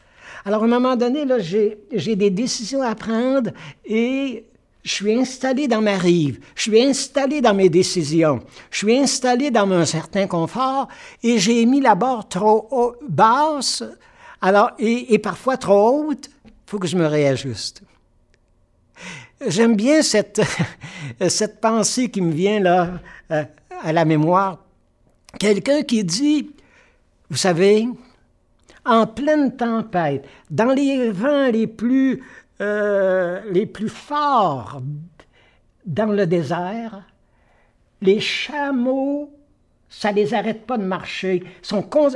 Alors, 0.46 0.64
à 0.64 0.66
un 0.66 0.70
moment 0.70 0.96
donné, 0.96 1.26
là, 1.26 1.38
j'ai 1.40 2.16
des 2.16 2.30
décisions 2.30 2.82
à 2.82 2.94
prendre 2.94 3.52
et 3.86 4.46
je 4.84 4.94
suis 4.94 5.14
installé 5.14 5.68
dans 5.68 5.82
ma 5.82 5.98
rive, 5.98 6.40
je 6.56 6.64
suis 6.64 6.82
installé 6.82 7.42
dans 7.42 7.54
mes 7.54 7.70
décisions, 7.70 8.42
je 8.70 8.78
suis 8.78 8.98
installé 8.98 9.52
dans 9.52 9.70
un 9.72 9.86
certain 9.86 10.28
confort 10.28 10.88
et 11.22 11.38
j'ai 11.38 11.66
mis 11.66 11.82
la 11.82 11.96
barre 11.96 12.28
trop 12.28 12.96
basse 13.08 13.84
alors, 14.42 14.72
et, 14.80 15.20
parfois 15.20 15.58
trop 15.58 16.10
haute. 16.10 16.30
Il 16.46 16.52
faut 16.66 16.80
que 16.80 16.88
je 16.88 16.98
me 16.98 17.06
réajuste. 17.06 17.84
J'aime 19.46 19.76
bien 19.76 20.02
cette, 20.02 20.42
cette 21.28 21.62
pensée 21.62 22.10
qui 22.10 22.22
me 22.22 22.32
vient 22.32 22.60
là 22.60 22.90
euh, 23.32 23.44
à 23.84 23.94
la 23.94 24.04
mémoire. 24.04 24.60
Quelqu'un 25.40 25.84
qui 25.84 26.04
dit, 26.04 26.52
vous 27.30 27.38
savez, 27.38 27.88
en 28.84 29.06
pleine 29.06 29.56
tempête, 29.56 30.26
dans 30.50 30.74
les 30.74 31.12
vents 31.12 31.50
les 31.52 31.68
plus 31.68 32.24
euh, 32.62 33.42
les 33.52 33.66
plus 33.66 33.90
forts 33.90 34.82
dans 35.86 36.12
le 36.12 36.28
désert, 36.28 37.02
les 38.02 38.20
chameaux, 38.20 39.32
ça 39.90 40.12
ne 40.12 40.18
les 40.18 40.34
arrête 40.36 40.68
pas 40.68 40.78
de 40.78 40.84
marcher. 40.84 41.44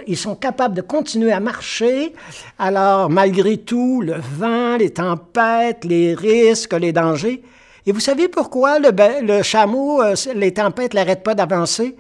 Ils 0.08 0.18
sont, 0.18 0.36
capables 0.36 0.76
de 0.76 0.82
continuer 0.82 1.32
à 1.32 1.40
marcher. 1.40 2.14
Alors, 2.60 3.10
malgré 3.10 3.58
tout, 3.58 4.02
le 4.02 4.14
vent, 4.14 4.78
les 4.78 4.92
tempêtes, 4.92 5.84
les 5.84 6.14
risques, 6.14 6.74
les 6.74 6.94
dangers. 6.94 7.42
Et 7.88 7.92
vous 7.92 8.00
savez 8.00 8.28
pourquoi 8.28 8.78
le, 8.80 9.42
chameau, 9.42 10.02
euh, 10.02 10.14
les 10.36 10.54
tempêtes 10.54 10.94
ne 10.94 11.00
l'arrêtent 11.00 11.24
pas 11.24 11.36
d'avancer? 11.36 11.96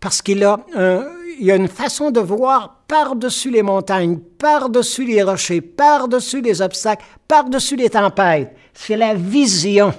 Parce 0.00 0.20
qu'il 0.20 0.44
a 0.44 0.58
a 0.76 1.56
une 1.56 1.68
façon 1.68 2.10
de 2.10 2.20
voir 2.20 2.75
par-dessus 2.88 3.50
les 3.50 3.62
montagnes, 3.62 4.18
par-dessus 4.38 5.04
les 5.04 5.22
rochers, 5.22 5.60
par-dessus 5.60 6.40
les 6.40 6.62
obstacles, 6.62 7.04
par-dessus 7.26 7.76
les 7.76 7.90
tempêtes. 7.90 8.54
C'est 8.72 8.96
la 8.96 9.14
vision. 9.14 9.92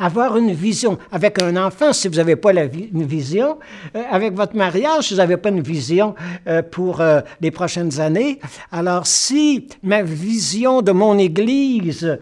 avoir 0.00 0.36
une 0.38 0.52
vision. 0.52 0.98
Avec 1.12 1.40
un 1.42 1.56
enfant, 1.56 1.92
si 1.92 2.08
vous 2.08 2.14
n'avez 2.14 2.36
pas 2.36 2.52
une 2.52 3.04
vision, 3.04 3.58
euh, 3.94 4.02
avec 4.10 4.34
votre 4.34 4.56
mariage, 4.56 5.08
si 5.08 5.14
vous 5.14 5.18
n'avez 5.18 5.36
pas 5.36 5.50
une 5.50 5.60
vision 5.60 6.14
euh, 6.46 6.62
pour 6.62 7.00
euh, 7.00 7.20
les 7.40 7.50
prochaines 7.50 8.00
années, 8.00 8.40
alors 8.72 9.06
si 9.06 9.68
ma 9.82 10.02
vision 10.02 10.82
de 10.82 10.92
mon 10.92 11.18
Église, 11.18 12.18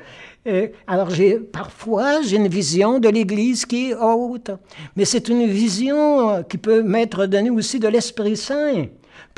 alors 0.87 1.11
j'ai 1.11 1.39
parfois 1.39 2.23
j'ai 2.23 2.37
une 2.37 2.49
vision 2.49 2.99
de 2.99 3.11
l'Église 3.11 3.67
qui 3.67 3.91
est 3.91 3.95
haute, 3.95 4.51
mais 4.97 5.05
c'est 5.05 5.29
une 5.29 5.47
vision 5.47 6.43
qui 6.45 6.57
peut 6.57 6.83
m'être 6.83 7.27
donnée 7.27 7.51
aussi 7.51 7.79
de 7.79 7.87
l'Esprit 7.87 8.35
Saint 8.35 8.87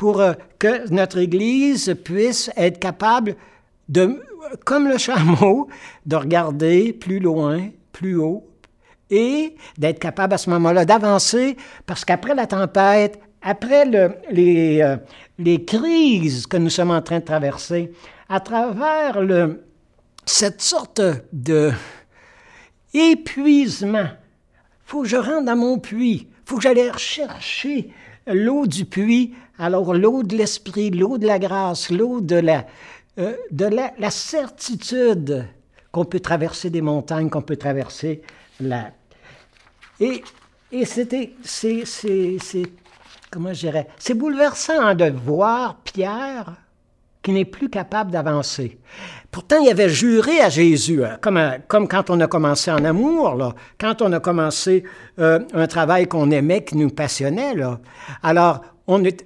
pour 0.01 0.19
que 0.57 0.89
notre 0.91 1.19
Église 1.19 1.95
puisse 2.03 2.49
être 2.57 2.79
capable 2.79 3.35
de, 3.87 4.19
comme 4.65 4.87
le 4.87 4.97
chameau, 4.97 5.69
de 6.07 6.15
regarder 6.15 6.91
plus 6.91 7.19
loin, 7.19 7.69
plus 7.91 8.15
haut, 8.15 8.49
et 9.11 9.55
d'être 9.77 9.99
capable 9.99 10.33
à 10.33 10.39
ce 10.39 10.49
moment-là 10.49 10.85
d'avancer, 10.85 11.55
parce 11.85 12.03
qu'après 12.03 12.33
la 12.33 12.47
tempête, 12.47 13.19
après 13.43 13.85
les, 14.31 14.81
euh, 14.81 14.97
les 15.37 15.65
crises 15.65 16.47
que 16.47 16.57
nous 16.57 16.71
sommes 16.71 16.89
en 16.89 17.03
train 17.03 17.19
de 17.19 17.25
traverser, 17.25 17.91
à 18.27 18.39
travers 18.39 19.21
le, 19.21 19.63
cette 20.25 20.63
sorte 20.63 21.03
de 21.31 21.73
épuisement, 22.91 24.09
faut 24.83 25.03
que 25.03 25.07
je 25.07 25.17
rentre 25.17 25.45
dans 25.45 25.55
mon 25.55 25.77
puits, 25.77 26.27
faut 26.43 26.55
que 26.55 26.63
j'aille 26.63 26.89
rechercher 26.89 27.93
l'eau 28.27 28.67
du 28.67 28.85
puits, 28.85 29.33
alors 29.57 29.93
l'eau 29.93 30.23
de 30.23 30.35
l'esprit, 30.35 30.89
l'eau 30.89 31.17
de 31.17 31.27
la 31.27 31.39
grâce, 31.39 31.89
l'eau 31.89 32.21
de 32.21 32.35
la, 32.35 32.65
euh, 33.19 33.35
de 33.51 33.65
la, 33.65 34.11
certitude 34.11 35.47
qu'on 35.91 36.05
peut 36.05 36.19
traverser 36.19 36.69
des 36.69 36.81
montagnes, 36.81 37.29
qu'on 37.29 37.41
peut 37.41 37.57
traverser 37.57 38.21
la... 38.59 38.91
Et, 39.99 40.23
et 40.71 40.85
c'était, 40.85 41.33
c'est, 41.43 41.85
c'est, 41.85 42.37
comment 43.29 43.53
je 43.53 43.67
dirais, 43.67 43.87
c'est 43.97 44.13
bouleversant 44.13 44.79
hein, 44.79 44.95
de 44.95 45.09
voir 45.09 45.77
Pierre 45.83 46.55
qui 47.23 47.31
n'est 47.31 47.45
plus 47.45 47.69
capable 47.69 48.11
d'avancer. 48.11 48.79
Pourtant, 49.29 49.61
il 49.61 49.69
avait 49.69 49.89
juré 49.89 50.41
à 50.41 50.49
Jésus, 50.49 51.03
hein, 51.05 51.17
comme, 51.21 51.87
quand 51.87 52.09
on 52.09 52.19
a 52.19 52.27
commencé 52.27 52.71
en 52.71 52.83
amour, 52.83 53.35
là, 53.35 53.53
quand 53.79 54.01
on 54.01 54.11
a 54.11 54.19
commencé 54.19 54.83
euh, 55.19 55.39
un 55.53 55.67
travail 55.67 56.07
qu'on 56.07 56.31
aimait, 56.31 56.63
qui 56.63 56.77
nous 56.77 56.89
passionnait. 56.89 57.55
Là. 57.55 57.79
Alors, 58.23 58.61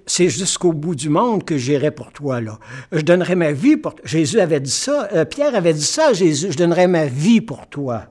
c'est 0.05 0.29
jusqu'au 0.29 0.73
bout 0.73 0.95
du 0.95 1.09
monde 1.09 1.43
que 1.43 1.57
j'irai 1.57 1.91
pour 1.91 2.11
toi, 2.11 2.41
là. 2.41 2.59
Je 2.91 3.01
donnerai 3.01 3.35
ma 3.35 3.51
vie 3.51 3.77
pour 3.77 3.95
toi. 3.95 4.05
Jésus 4.05 4.39
avait 4.39 4.59
dit 4.59 4.69
ça, 4.69 5.09
euh, 5.13 5.25
Pierre 5.25 5.55
avait 5.55 5.73
dit 5.73 5.81
ça 5.81 6.09
à 6.09 6.13
Jésus, 6.13 6.51
je 6.51 6.57
donnerai 6.57 6.87
ma 6.87 7.05
vie 7.05 7.41
pour 7.41 7.67
toi. 7.67 8.03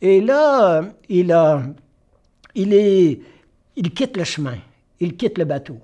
Et 0.00 0.20
là, 0.20 0.82
il 1.08 1.32
a, 1.32 1.62
il 2.54 2.72
est, 2.72 3.20
il 3.76 3.92
quitte 3.92 4.16
le 4.16 4.24
chemin, 4.24 4.56
il 5.00 5.16
quitte 5.16 5.38
le 5.38 5.44
bateau. 5.44 5.78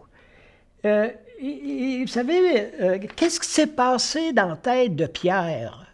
Euh, 0.84 1.08
vous 1.40 2.06
savez, 2.06 2.72
euh, 2.80 2.98
qu'est-ce 3.16 3.40
qui 3.40 3.48
s'est 3.48 3.66
passé 3.66 4.32
dans 4.32 4.48
la 4.48 4.56
tête 4.56 4.96
de 4.96 5.06
Pierre 5.06 5.86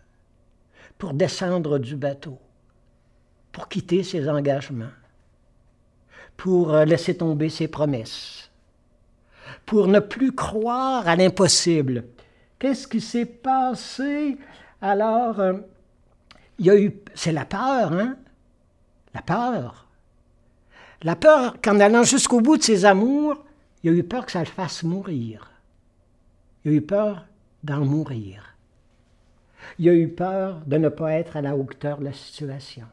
pour 0.98 1.14
descendre 1.14 1.78
du 1.78 1.96
bateau, 1.96 2.38
pour 3.52 3.68
quitter 3.68 4.02
ses 4.02 4.28
engagements, 4.28 4.92
pour 6.36 6.74
laisser 6.78 7.16
tomber 7.16 7.48
ses 7.48 7.68
promesses? 7.68 8.46
pour 9.66 9.88
ne 9.88 9.98
plus 9.98 10.32
croire 10.32 11.06
à 11.06 11.16
l'impossible? 11.16 12.04
Qu'est-ce 12.58 12.86
qui 12.86 13.00
s'est 13.00 13.26
passé? 13.26 14.38
Alors, 14.80 15.40
euh, 15.40 15.54
il 16.58 16.66
y 16.66 16.70
a 16.70 16.78
eu, 16.78 16.92
c'est 17.14 17.32
la 17.32 17.44
peur, 17.44 17.92
hein? 17.92 18.16
La 19.12 19.22
peur. 19.22 19.86
La 21.02 21.16
peur 21.16 21.56
qu'en 21.62 21.80
allant 21.80 22.04
jusqu'au 22.04 22.40
bout 22.40 22.56
de 22.56 22.62
ses 22.62 22.84
amours, 22.84 23.36
il 23.87 23.93
a 23.93 23.99
eu 23.99 24.02
peur 24.02 24.26
que 24.26 24.33
ça 24.33 24.40
le 24.40 24.47
fasse 24.47 24.83
mourir. 24.83 25.50
Il 26.64 26.73
a 26.73 26.75
eu 26.75 26.83
peur 26.83 27.26
d'en 27.62 27.85
mourir. 27.85 28.57
Il 29.78 29.88
a 29.88 29.95
eu 29.95 30.09
peur 30.09 30.61
de 30.66 30.76
ne 30.76 30.88
pas 30.88 31.12
être 31.12 31.37
à 31.37 31.40
la 31.40 31.57
hauteur 31.57 31.99
de 31.99 32.05
la 32.05 32.12
situation. 32.12 32.87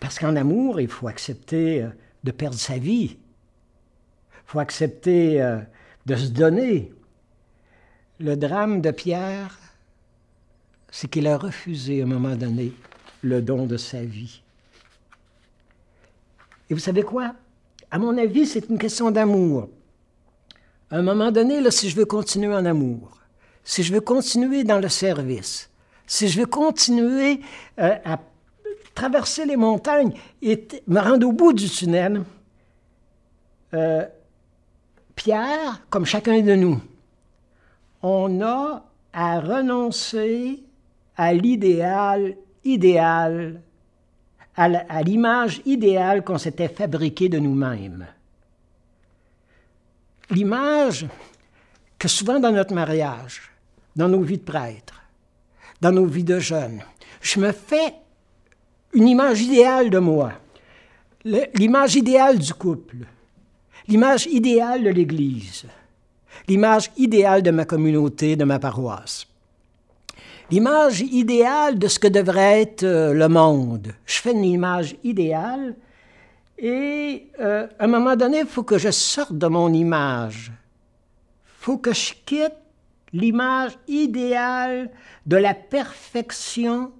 Parce 0.00 0.18
qu'en 0.18 0.34
amour, 0.34 0.80
il 0.80 0.88
faut 0.88 1.08
accepter 1.08 1.82
euh, 1.82 1.90
de 2.24 2.32
perdre 2.32 2.58
sa 2.58 2.76
vie 2.76 3.16
faut 4.50 4.58
accepter 4.58 5.40
euh, 5.40 5.60
de 6.06 6.16
se 6.16 6.30
donner. 6.30 6.92
Le 8.18 8.34
drame 8.34 8.80
de 8.80 8.90
Pierre, 8.90 9.56
c'est 10.90 11.08
qu'il 11.08 11.28
a 11.28 11.38
refusé 11.38 12.00
à 12.00 12.04
un 12.04 12.08
moment 12.08 12.34
donné 12.34 12.72
le 13.22 13.42
don 13.42 13.66
de 13.66 13.76
sa 13.76 14.02
vie. 14.02 14.42
Et 16.68 16.74
vous 16.74 16.80
savez 16.80 17.04
quoi? 17.04 17.36
À 17.90 17.98
mon 17.98 18.16
avis, 18.18 18.46
c'est 18.46 18.68
une 18.68 18.78
question 18.78 19.10
d'amour. 19.10 19.68
À 20.90 20.96
un 20.96 21.02
moment 21.02 21.30
donné, 21.30 21.68
si 21.70 21.88
je 21.88 21.96
veux 21.96 22.04
continuer 22.04 22.54
en 22.54 22.64
amour, 22.64 23.18
si 23.64 23.82
je 23.82 23.92
veux 23.92 24.00
continuer 24.00 24.64
dans 24.64 24.78
le 24.78 24.88
service, 24.88 25.70
si 26.06 26.28
je 26.28 26.40
veux 26.40 26.46
continuer 26.46 27.40
euh, 27.78 27.96
à 28.04 28.18
traverser 28.94 29.44
les 29.44 29.56
montagnes 29.56 30.12
et 30.42 30.66
me 30.86 31.00
rendre 31.00 31.26
au 31.28 31.32
bout 31.32 31.52
du 31.52 31.68
tunnel, 31.68 32.22
euh, 33.74 34.04
Pierre, 35.14 35.82
comme 35.90 36.06
chacun 36.06 36.40
de 36.40 36.54
nous, 36.54 36.80
on 38.02 38.40
a 38.40 38.84
à 39.12 39.40
renoncer 39.40 40.62
à 41.16 41.32
l'idéal 41.32 42.36
idéal, 42.64 43.60
à 44.60 45.02
l'image 45.02 45.62
idéale 45.64 46.22
qu'on 46.22 46.36
s'était 46.36 46.68
fabriquée 46.68 47.28
de 47.28 47.38
nous-mêmes. 47.38 48.06
L'image 50.30 51.06
que 51.98 52.08
souvent 52.08 52.38
dans 52.38 52.52
notre 52.52 52.74
mariage, 52.74 53.50
dans 53.96 54.08
nos 54.08 54.20
vies 54.20 54.38
de 54.38 54.44
prêtres, 54.44 55.02
dans 55.80 55.92
nos 55.92 56.04
vies 56.06 56.24
de 56.24 56.38
jeunes, 56.38 56.82
je 57.22 57.40
me 57.40 57.52
fais 57.52 57.94
une 58.92 59.08
image 59.08 59.40
idéale 59.40 59.88
de 59.88 59.98
moi, 59.98 60.32
l'image 61.24 61.96
idéale 61.96 62.38
du 62.38 62.52
couple, 62.52 63.06
l'image 63.88 64.26
idéale 64.26 64.84
de 64.84 64.90
l'Église, 64.90 65.64
l'image 66.48 66.90
idéale 66.96 67.42
de 67.42 67.50
ma 67.50 67.64
communauté, 67.64 68.36
de 68.36 68.44
ma 68.44 68.58
paroisse, 68.58 69.26
l'image 70.50 71.00
idéale 71.00 71.78
de 71.78 71.88
ce 71.88 71.98
que 71.98 72.08
devrait 72.08 72.62
être 72.62 72.82
euh, 72.82 73.12
le 73.12 73.28
monde. 73.28 73.92
Je 74.06 74.20
fais 74.20 74.32
une 74.32 74.44
image 74.44 74.96
idéale 75.04 75.76
et 76.58 77.28
euh, 77.40 77.66
à 77.78 77.84
un 77.84 77.86
moment 77.86 78.16
donné, 78.16 78.40
il 78.40 78.46
faut 78.46 78.64
que 78.64 78.78
je 78.78 78.90
sorte 78.90 79.32
de 79.32 79.46
mon 79.46 79.72
image. 79.72 80.52
Il 80.52 81.64
faut 81.64 81.78
que 81.78 81.94
je 81.94 82.12
quitte 82.26 82.56
l'image 83.12 83.72
idéale 83.88 84.90
de 85.26 85.36
la 85.36 85.54
perfection 85.54 86.92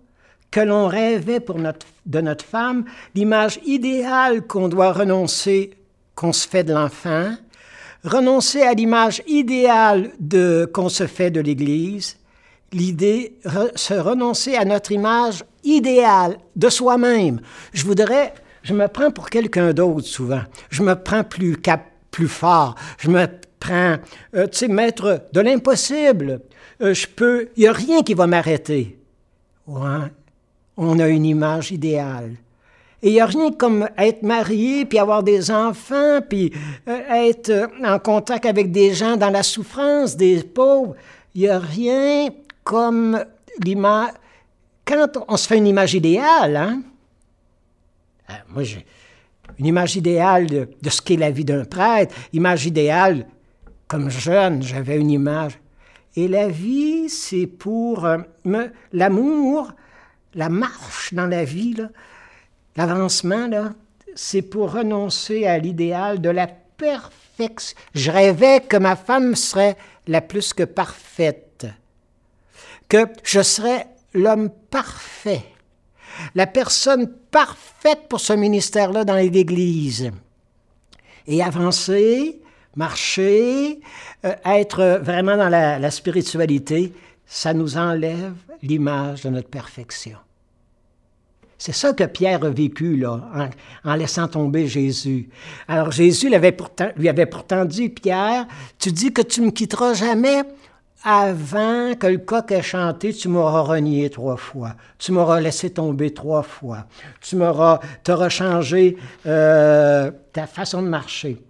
que 0.50 0.60
l'on 0.60 0.88
rêvait 0.88 1.40
pour 1.40 1.58
notre, 1.58 1.86
de 2.06 2.20
notre 2.20 2.44
femme, 2.44 2.84
l'image 3.14 3.60
idéale 3.64 4.46
qu'on 4.46 4.68
doit 4.68 4.92
renoncer 4.92 5.74
qu'on 6.14 6.32
se 6.32 6.48
fait 6.48 6.64
de 6.64 6.74
l'enfant, 6.74 7.32
renoncer 8.02 8.62
à 8.62 8.74
l'image 8.74 9.22
idéale 9.26 10.12
qu'on 10.72 10.88
se 10.88 11.06
fait 11.06 11.30
de 11.30 11.40
l'Église, 11.40 12.19
l'idée, 12.72 13.36
se 13.74 13.94
renoncer 13.94 14.56
à 14.56 14.64
notre 14.64 14.92
image 14.92 15.44
idéale 15.64 16.38
de 16.56 16.68
soi-même. 16.68 17.40
Je 17.72 17.84
voudrais, 17.84 18.34
je 18.62 18.74
me 18.74 18.86
prends 18.88 19.10
pour 19.10 19.30
quelqu'un 19.30 19.72
d'autre 19.72 20.06
souvent. 20.06 20.42
Je 20.70 20.82
me 20.82 20.94
prends 20.94 21.24
plus 21.24 21.56
cap, 21.56 21.84
plus 22.10 22.28
fort. 22.28 22.74
Je 22.98 23.10
me 23.10 23.26
prends, 23.58 23.96
euh, 24.34 24.46
tu 24.46 24.58
sais, 24.58 24.68
maître 24.68 25.24
de 25.32 25.40
l'impossible. 25.40 26.40
Euh, 26.82 26.94
je 26.94 27.06
peux, 27.06 27.48
il 27.56 27.62
n'y 27.62 27.68
a 27.68 27.72
rien 27.72 28.02
qui 28.02 28.14
va 28.14 28.26
m'arrêter. 28.26 28.98
Ouais. 29.66 30.08
On 30.76 30.98
a 30.98 31.08
une 31.08 31.26
image 31.26 31.72
idéale. 31.72 32.36
Et 33.02 33.08
il 33.08 33.12
n'y 33.12 33.20
a 33.20 33.26
rien 33.26 33.50
comme 33.52 33.88
être 33.96 34.22
marié, 34.22 34.84
puis 34.84 34.98
avoir 34.98 35.22
des 35.22 35.50
enfants, 35.50 36.20
puis 36.26 36.52
euh, 36.86 37.28
être 37.28 37.70
en 37.84 37.98
contact 37.98 38.44
avec 38.44 38.72
des 38.72 38.92
gens 38.92 39.16
dans 39.16 39.30
la 39.30 39.42
souffrance, 39.42 40.16
des 40.16 40.42
pauvres. 40.42 40.94
Il 41.34 41.42
n'y 41.42 41.48
a 41.48 41.58
rien 41.58 42.28
comme 42.70 43.24
l'image. 43.64 44.12
Quand 44.84 45.08
on 45.26 45.36
se 45.36 45.48
fait 45.48 45.58
une 45.58 45.66
image 45.66 45.94
idéale, 45.94 46.56
hein? 46.56 46.82
Euh, 48.30 48.34
moi, 48.48 48.62
j'ai 48.62 48.86
une 49.58 49.66
image 49.66 49.96
idéale 49.96 50.46
de, 50.46 50.68
ce 50.88 51.02
qu'est 51.02 51.16
la 51.16 51.32
vie 51.32 51.44
d'un 51.44 51.64
prêtre, 51.64 52.14
image 52.32 52.66
idéale, 52.66 53.26
comme 53.88 54.08
jeune, 54.08 54.62
j'avais 54.62 55.00
une 55.00 55.10
image. 55.10 55.58
Et 56.14 56.28
la 56.28 56.46
vie, 56.46 57.08
c'est 57.08 57.48
pour 57.48 58.04
euh, 58.04 58.18
l'amour, 58.92 59.72
la 60.34 60.48
marche 60.48 61.12
dans 61.12 61.26
la 61.26 61.42
vie, 61.42 61.74
L'avancement, 62.76 63.50
c'est 64.14 64.42
pour 64.42 64.74
renoncer 64.74 65.44
à 65.44 65.58
l'idéal 65.58 66.20
de 66.20 66.30
la 66.30 66.46
perfection. 66.46 67.76
Je 67.94 68.10
rêvais 68.12 68.60
que 68.60 68.76
ma 68.76 68.94
femme 68.94 69.34
serait 69.34 69.76
la 70.06 70.20
plus 70.20 70.52
que 70.52 70.62
parfaite, 70.62 71.49
que 72.90 73.06
je 73.22 73.40
serais 73.40 73.86
l'homme 74.12 74.50
parfait, 74.70 75.44
la 76.34 76.46
personne 76.46 77.10
parfaite 77.30 78.08
pour 78.10 78.20
ce 78.20 78.34
ministère-là 78.34 79.04
dans 79.04 79.14
l'Église. 79.14 80.10
Et 81.26 81.42
avancer, 81.42 82.42
marcher, 82.74 83.80
euh, 84.24 84.34
être 84.44 85.00
vraiment 85.02 85.36
dans 85.36 85.48
la, 85.48 85.90
spiritualité, 85.90 86.92
ça 87.24 87.54
nous 87.54 87.76
enlève 87.76 88.34
l'image 88.62 89.22
de 89.22 89.30
notre 89.30 89.48
perfection. 89.48 90.18
C'est 91.58 91.72
ça 91.72 91.92
que 91.92 92.04
Pierre 92.04 92.42
a 92.44 92.50
vécu 92.50 92.96
là, 92.96 93.20
en, 93.84 93.94
laissant 93.94 94.26
tomber 94.26 94.66
Jésus. 94.66 95.28
Alors 95.68 95.92
Jésus 95.92 96.30
pourtant, 96.56 96.88
lui 96.96 97.08
avait 97.08 97.26
pourtant 97.26 97.66
dit, 97.66 97.90
Pierre, 97.90 98.46
tu 98.78 98.90
dis 98.90 99.12
que 99.12 99.22
tu 99.22 99.42
ne 99.42 99.46
me 99.46 99.50
quitteras 99.50 99.92
jamais 99.94 100.42
avant 101.02 101.94
que 101.94 102.06
le 102.06 102.18
coq 102.18 102.52
ait 102.52 102.62
chanté, 102.62 103.12
tu 103.12 103.28
m'auras 103.28 103.62
renié 103.62 104.10
trois 104.10 104.36
fois. 104.36 104.74
Tu 104.98 105.12
m'auras 105.12 105.40
laissé 105.40 105.70
tomber 105.70 106.12
trois 106.12 106.42
fois. 106.42 106.86
Tu 107.20 107.36
m'auras, 107.36 107.80
auras 108.08 108.28
changé 108.28 108.98
euh, 109.26 110.10
ta 110.32 110.46
façon 110.46 110.82
de 110.82 110.88
marcher. 110.88 111.42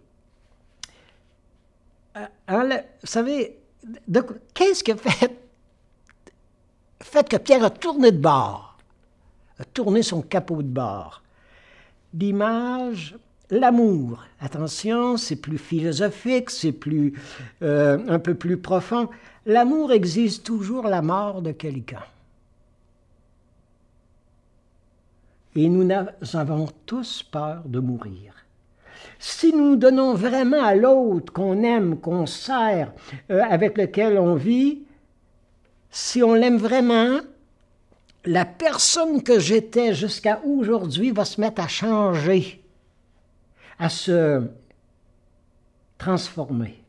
Euh, 2.16 2.26
vous 2.48 2.76
savez, 3.04 3.58
qu'est-ce 4.54 4.84
qui 4.84 4.92
a 4.92 4.96
fait, 4.96 5.36
fait 7.02 7.28
que 7.28 7.36
Pierre 7.36 7.64
a 7.64 7.70
tourné 7.70 8.12
de 8.12 8.18
bord? 8.18 8.70
a 9.58 9.64
tourné 9.64 10.02
son 10.02 10.22
capot 10.22 10.62
de 10.62 10.68
bord? 10.68 11.22
L'image, 12.14 13.14
l'amour. 13.50 14.24
Attention, 14.40 15.16
c'est 15.16 15.36
plus 15.36 15.58
philosophique, 15.58 16.50
c'est 16.50 16.72
plus 16.72 17.12
euh, 17.62 17.98
un 18.08 18.18
peu 18.18 18.34
plus 18.34 18.56
profond. 18.56 19.08
L'amour 19.46 19.92
exige 19.92 20.42
toujours 20.42 20.86
la 20.86 21.02
mort 21.02 21.42
de 21.42 21.52
quelqu'un. 21.52 22.04
Et 25.56 25.68
nous 25.68 25.88
avons 26.34 26.68
tous 26.86 27.22
peur 27.22 27.62
de 27.64 27.80
mourir. 27.80 28.34
Si 29.18 29.52
nous 29.52 29.76
donnons 29.76 30.14
vraiment 30.14 30.62
à 30.62 30.74
l'autre 30.74 31.32
qu'on 31.32 31.62
aime, 31.62 31.98
qu'on 31.98 32.26
sert, 32.26 32.92
euh, 33.30 33.42
avec 33.42 33.76
lequel 33.76 34.18
on 34.18 34.34
vit, 34.34 34.82
si 35.90 36.22
on 36.22 36.34
l'aime 36.34 36.58
vraiment, 36.58 37.20
la 38.24 38.44
personne 38.44 39.22
que 39.22 39.38
j'étais 39.38 39.94
jusqu'à 39.94 40.40
aujourd'hui 40.44 41.10
va 41.10 41.24
se 41.24 41.40
mettre 41.40 41.62
à 41.62 41.68
changer, 41.68 42.62
à 43.78 43.88
se 43.88 44.42
transformer. 45.98 46.82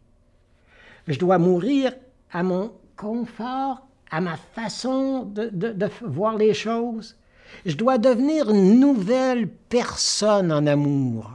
Je 1.08 1.18
dois 1.18 1.38
mourir 1.38 1.94
à 2.32 2.44
mon 2.44 2.72
confort, 2.96 3.82
à 4.10 4.22
ma 4.22 4.38
façon 4.38 5.24
de, 5.24 5.90
voir 6.02 6.38
les 6.38 6.54
choses. 6.54 7.16
Je 7.66 7.76
dois 7.76 7.98
devenir 7.98 8.50
une 8.50 8.80
nouvelle 8.80 9.48
personne 9.48 10.52
en 10.52 10.66
amour, 10.68 11.32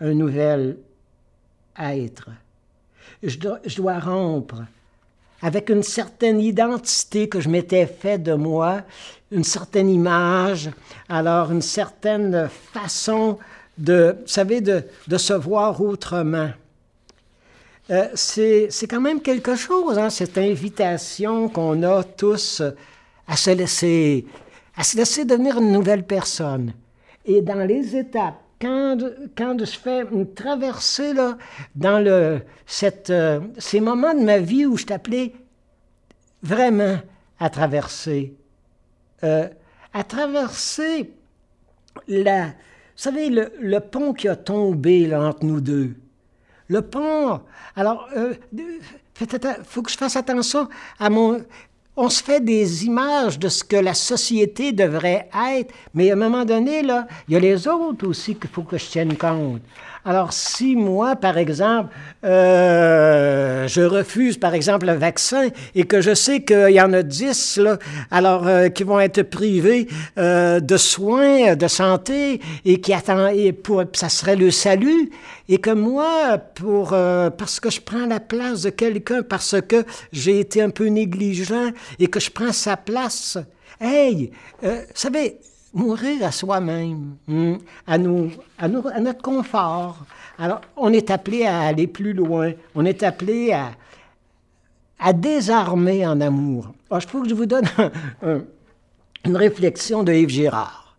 un 0.00 0.14
nouvel 0.14 0.76
être. 1.78 2.30
Je 3.22 3.38
dois, 3.38 3.98
rompre 3.98 4.62
avec 5.40 5.70
une 5.70 5.82
certaine 5.82 6.40
identité 6.40 7.28
que 7.28 7.40
je 7.40 7.48
m'étais 7.48 7.86
fait 7.86 8.18
de 8.18 8.34
moi, 8.34 8.82
une 9.30 9.44
certaine 9.44 9.88
image, 9.88 10.70
alors 11.08 11.50
une 11.50 11.62
certaine 11.62 12.48
façon 12.48 13.38
de, 13.78 14.16
vous 14.20 14.28
savez, 14.28 14.60
de 14.60 14.84
se 15.16 15.32
voir 15.32 15.80
autrement. 15.80 16.50
Euh, 17.90 18.08
c'est 18.14 18.86
quand 18.88 19.00
même 19.00 19.20
quelque 19.20 19.56
chose, 19.56 19.98
hein, 19.98 20.08
cette 20.08 20.38
invitation 20.38 21.48
qu'on 21.48 21.82
a 21.82 22.04
tous 22.04 22.62
à 23.26 23.36
se 23.36 23.50
laisser, 23.50 24.26
à 24.76 24.84
se 24.84 24.96
laisser 24.96 25.24
devenir 25.24 25.58
une 25.58 25.72
nouvelle 25.72 26.06
personne. 26.06 26.72
Et 27.24 27.42
dans 27.42 27.66
les 27.66 27.96
étapes, 27.96 28.40
quand, 28.60 28.98
quand 29.36 29.58
je 29.58 29.64
fais 29.64 30.04
une 30.12 30.32
traversée 30.32 31.12
là, 31.12 31.36
dans 31.74 31.98
le, 31.98 32.42
cette, 32.66 33.10
euh, 33.10 33.40
ces 33.58 33.80
moments 33.80 34.14
de 34.14 34.22
ma 34.22 34.38
vie 34.38 34.66
où 34.66 34.76
je 34.76 34.86
t'appelais 34.86 35.32
vraiment 36.42 36.98
à 37.40 37.50
traverser, 37.50 38.34
euh, 39.24 39.48
à 39.92 40.04
traverser 40.04 41.12
la, 42.06 42.46
vous 42.46 42.52
savez, 42.94 43.30
le, 43.30 43.78
pont 43.80 44.12
qui 44.12 44.28
a 44.28 44.36
tombé 44.36 45.14
entre 45.14 45.44
nous 45.44 45.60
deux. 45.60 45.94
Le 46.68 46.82
pont, 46.82 47.40
alors, 47.76 48.08
euh, 48.16 48.34
faut 49.64 49.82
que 49.82 49.90
je 49.90 49.96
fasse 49.96 50.16
attention 50.16 50.68
à 50.98 51.10
mon... 51.10 51.44
On 51.94 52.08
se 52.08 52.22
fait 52.24 52.40
des 52.40 52.86
images 52.86 53.38
de 53.38 53.50
ce 53.50 53.62
que 53.62 53.76
la 53.76 53.92
société 53.92 54.72
devrait 54.72 55.28
être, 55.50 55.74
mais 55.92 56.10
à 56.10 56.14
un 56.14 56.16
moment 56.16 56.46
donné, 56.46 56.80
il 56.80 57.04
y 57.28 57.36
a 57.36 57.38
les 57.38 57.68
autres 57.68 58.06
aussi 58.06 58.34
qu'il 58.34 58.48
faut 58.48 58.62
que 58.62 58.78
je 58.78 58.86
tienne 58.86 59.14
compte. 59.14 59.60
Alors, 60.04 60.32
si 60.32 60.74
moi, 60.74 61.14
par 61.14 61.38
exemple, 61.38 61.94
euh, 62.24 63.68
je 63.68 63.82
refuse, 63.82 64.36
par 64.36 64.52
exemple, 64.52 64.86
le 64.86 64.94
vaccin 64.94 65.48
et 65.76 65.84
que 65.84 66.00
je 66.00 66.12
sais 66.12 66.42
qu'il 66.42 66.70
y 66.70 66.80
en 66.80 66.92
a 66.92 67.04
dix, 67.04 67.56
là, 67.58 67.78
alors, 68.10 68.48
euh, 68.48 68.68
qui 68.68 68.82
vont 68.82 68.98
être 68.98 69.22
privés 69.22 69.86
euh, 70.18 70.58
de 70.58 70.76
soins, 70.76 71.54
de 71.54 71.68
santé 71.68 72.40
et 72.64 72.80
qui 72.80 72.92
attendent, 72.92 73.30
et 73.32 73.52
pour, 73.52 73.84
ça 73.92 74.08
serait 74.08 74.34
le 74.34 74.50
salut, 74.50 75.08
et 75.48 75.58
que 75.58 75.70
moi, 75.70 76.36
pour, 76.56 76.88
parce 77.38 77.60
que 77.60 77.70
je 77.70 77.80
prends 77.80 78.06
la 78.06 78.18
place 78.18 78.62
de 78.62 78.70
quelqu'un, 78.70 79.22
parce 79.22 79.54
que 79.60 79.84
j'ai 80.12 80.40
été 80.40 80.62
un 80.62 80.70
peu 80.70 80.86
négligent 80.86 81.70
et 82.00 82.08
que 82.08 82.18
je 82.18 82.30
prends 82.30 82.52
sa 82.52 82.76
place, 82.76 83.38
hey, 83.80 84.32
vous 84.62 84.68
savez, 84.94 85.38
mourir 85.72 86.24
à 86.24 86.32
soi-même, 86.32 87.16
hmm, 87.26 87.54
à, 87.86 87.98
nous, 87.98 88.30
à, 88.58 88.64
à, 88.64 88.68
notre 89.00 89.22
confort. 89.22 89.98
Alors, 90.38 90.60
on 90.76 90.92
est 90.92 91.10
appelé 91.10 91.44
à 91.44 91.60
aller 91.60 91.86
plus 91.86 92.12
loin. 92.12 92.52
On 92.74 92.84
est 92.84 93.02
appelé 93.02 93.52
à, 93.52 93.72
à 94.98 95.12
désarmer 95.12 96.06
en 96.06 96.20
amour. 96.20 96.72
Alors, 96.90 97.00
je 97.00 97.08
faut 97.08 97.22
que 97.22 97.28
je 97.28 97.34
vous 97.34 97.46
donne 97.46 97.66
une 99.24 99.36
réflexion 99.36 100.02
de 100.02 100.12
Yves 100.12 100.28
Girard. 100.28 100.96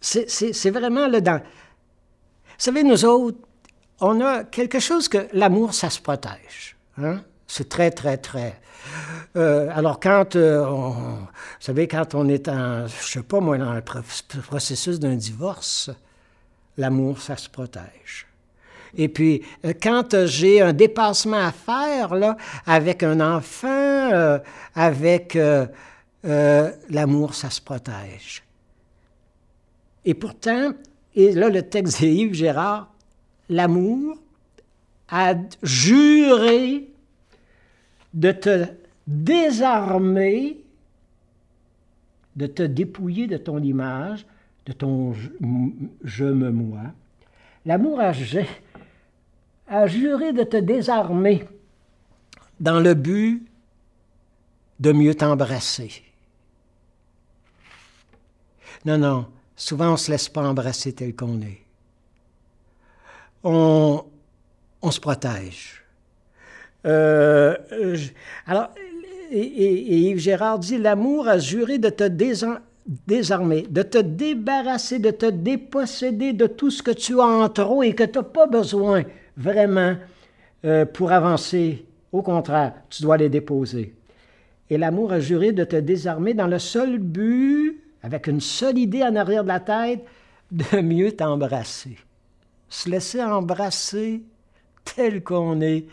C'est 0.00 0.70
vraiment 0.70 1.06
le 1.08 1.20
dans. 1.20 1.38
Vous 1.38 2.58
savez, 2.58 2.82
nous 2.82 3.04
autres, 3.04 3.38
on 4.00 4.20
a 4.20 4.44
quelque 4.44 4.80
chose 4.80 5.08
que 5.08 5.28
l'amour, 5.32 5.74
ça 5.74 5.90
se 5.90 6.00
protège. 6.00 6.76
Hein? 6.98 7.22
C'est 7.54 7.68
très, 7.68 7.90
très, 7.90 8.16
très. 8.16 8.58
Euh, 9.36 9.68
alors, 9.74 10.00
quand, 10.00 10.36
euh, 10.36 10.64
vous 10.64 11.26
savez, 11.60 11.86
quand 11.86 12.14
on 12.14 12.26
est 12.26 12.48
en, 12.48 12.86
je 12.86 13.06
sais 13.06 13.22
pas 13.22 13.40
moi, 13.40 13.58
dans 13.58 13.74
le 13.74 13.82
processus 14.40 14.98
d'un 14.98 15.16
divorce, 15.16 15.90
l'amour, 16.78 17.20
ça 17.20 17.36
se 17.36 17.50
protège. 17.50 18.26
Et 18.96 19.10
puis, 19.10 19.42
euh, 19.66 19.74
quand 19.82 20.24
j'ai 20.24 20.62
un 20.62 20.72
dépassement 20.72 21.46
à 21.46 21.52
faire, 21.52 22.14
là, 22.14 22.38
avec 22.64 23.02
un 23.02 23.20
enfant, 23.20 24.40
avec 24.74 25.38
l'amour, 26.24 27.34
ça 27.34 27.50
se 27.50 27.60
protège. 27.60 28.44
Et 30.06 30.14
pourtant, 30.14 30.72
et 31.14 31.32
là, 31.32 31.50
le 31.50 31.60
texte 31.60 32.00
de 32.00 32.06
Yves 32.06 32.32
Gérard, 32.32 32.90
l'amour 33.50 34.16
a 35.10 35.34
juré 35.62 36.88
de 38.14 38.32
te 38.32 38.66
désarmer, 39.06 40.60
de 42.36 42.46
te 42.46 42.62
dépouiller 42.62 43.26
de 43.26 43.36
ton 43.36 43.58
image, 43.62 44.26
de 44.66 44.72
ton 44.72 45.14
je, 46.04 46.24
me 46.24 46.50
moi. 46.50 46.92
L'amour 47.64 48.00
a, 48.00 48.12
juré 49.86 50.32
de 50.32 50.42
te 50.42 50.56
désarmer 50.56 51.46
dans 52.60 52.80
le 52.80 52.94
but 52.94 53.46
de 54.80 54.92
mieux 54.92 55.14
t'embrasser. 55.14 56.02
Non, 58.84 58.98
non, 58.98 59.26
souvent 59.54 59.88
on 59.88 59.92
ne 59.92 59.96
se 59.96 60.10
laisse 60.10 60.28
pas 60.28 60.42
embrasser 60.42 60.92
tel 60.92 61.14
qu'on 61.14 61.40
est. 61.40 61.62
On, 63.44 64.04
on 64.80 64.90
se 64.90 65.00
protège. 65.00 65.81
Euh, 66.86 67.56
alors, 68.46 68.70
et, 69.30 69.98
Yves 70.10 70.18
Gérard 70.18 70.58
dit, 70.58 70.78
l'amour 70.78 71.28
a 71.28 71.38
juré 71.38 71.78
de 71.78 71.88
te 71.88 72.04
désarmer, 72.04 73.62
de 73.62 73.82
te 73.82 73.98
débarrasser, 73.98 74.98
de 74.98 75.10
te 75.10 75.26
déposséder 75.26 76.32
de 76.32 76.46
tout 76.46 76.70
ce 76.70 76.82
que 76.82 76.90
tu 76.90 77.20
as 77.20 77.26
en 77.26 77.48
trop 77.48 77.82
et 77.82 77.94
que 77.94 78.04
tu 78.04 78.18
n'as 78.18 78.24
pas 78.24 78.46
besoin 78.46 79.04
vraiment 79.36 79.96
euh, 80.64 80.84
pour 80.84 81.12
avancer. 81.12 81.84
Au 82.12 82.22
contraire, 82.22 82.74
tu 82.90 83.02
dois 83.02 83.16
les 83.16 83.30
déposer. 83.30 83.94
Et 84.68 84.78
l'amour 84.78 85.12
a 85.12 85.20
juré 85.20 85.52
de 85.52 85.64
te 85.64 85.76
désarmer 85.76 86.34
dans 86.34 86.46
le 86.46 86.58
seul 86.58 86.98
but, 86.98 87.80
avec 88.02 88.26
une 88.26 88.40
seule 88.40 88.78
idée 88.78 89.02
en 89.02 89.16
arrière 89.16 89.44
de 89.44 89.48
la 89.48 89.60
tête, 89.60 90.04
de 90.50 90.80
mieux 90.80 91.12
t'embrasser. 91.12 91.96
Se 92.68 92.88
laisser 92.88 93.22
embrasser 93.22 94.22
tel 94.84 95.22
qu'on 95.22 95.60
est, 95.60 95.86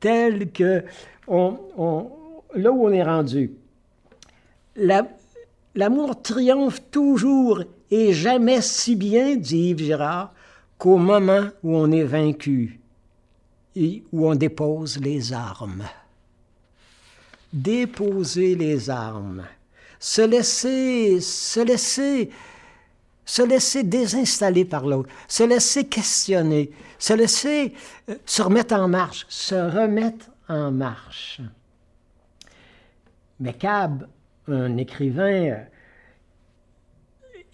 tel 0.00 0.50
que 0.50 0.82
là 1.28 2.70
où 2.72 2.86
on 2.86 2.92
est 2.92 3.02
rendu. 3.02 3.52
L'amour 5.74 6.22
triomphe 6.22 6.80
toujours 6.90 7.62
et 7.90 8.12
jamais 8.12 8.60
si 8.60 8.96
bien, 8.96 9.36
dit 9.36 9.70
Yves 9.70 9.84
Girard, 9.84 10.32
qu'au 10.76 10.96
moment 10.96 11.48
où 11.62 11.76
on 11.76 11.90
est 11.90 12.04
vaincu 12.04 12.80
et 13.74 14.02
où 14.12 14.28
on 14.28 14.34
dépose 14.34 14.98
les 14.98 15.32
armes. 15.32 15.84
Déposer 17.52 18.54
les 18.54 18.90
armes, 18.90 19.44
se 19.98 20.22
laisser, 20.22 21.20
se 21.20 21.60
laisser, 21.60 22.30
se 23.28 23.42
laisser 23.42 23.82
désinstaller 23.82 24.64
par 24.64 24.86
l'autre, 24.86 25.10
se 25.28 25.42
laisser 25.42 25.86
questionner, 25.86 26.70
se 26.98 27.12
laisser 27.12 27.74
euh, 28.08 28.16
se 28.24 28.40
remettre 28.40 28.74
en 28.74 28.88
marche, 28.88 29.26
se 29.28 29.54
remettre 29.54 30.30
en 30.48 30.72
marche. 30.72 31.42
Mais 33.38 33.52
Cab, 33.52 34.08
un 34.48 34.78
écrivain, 34.78 35.66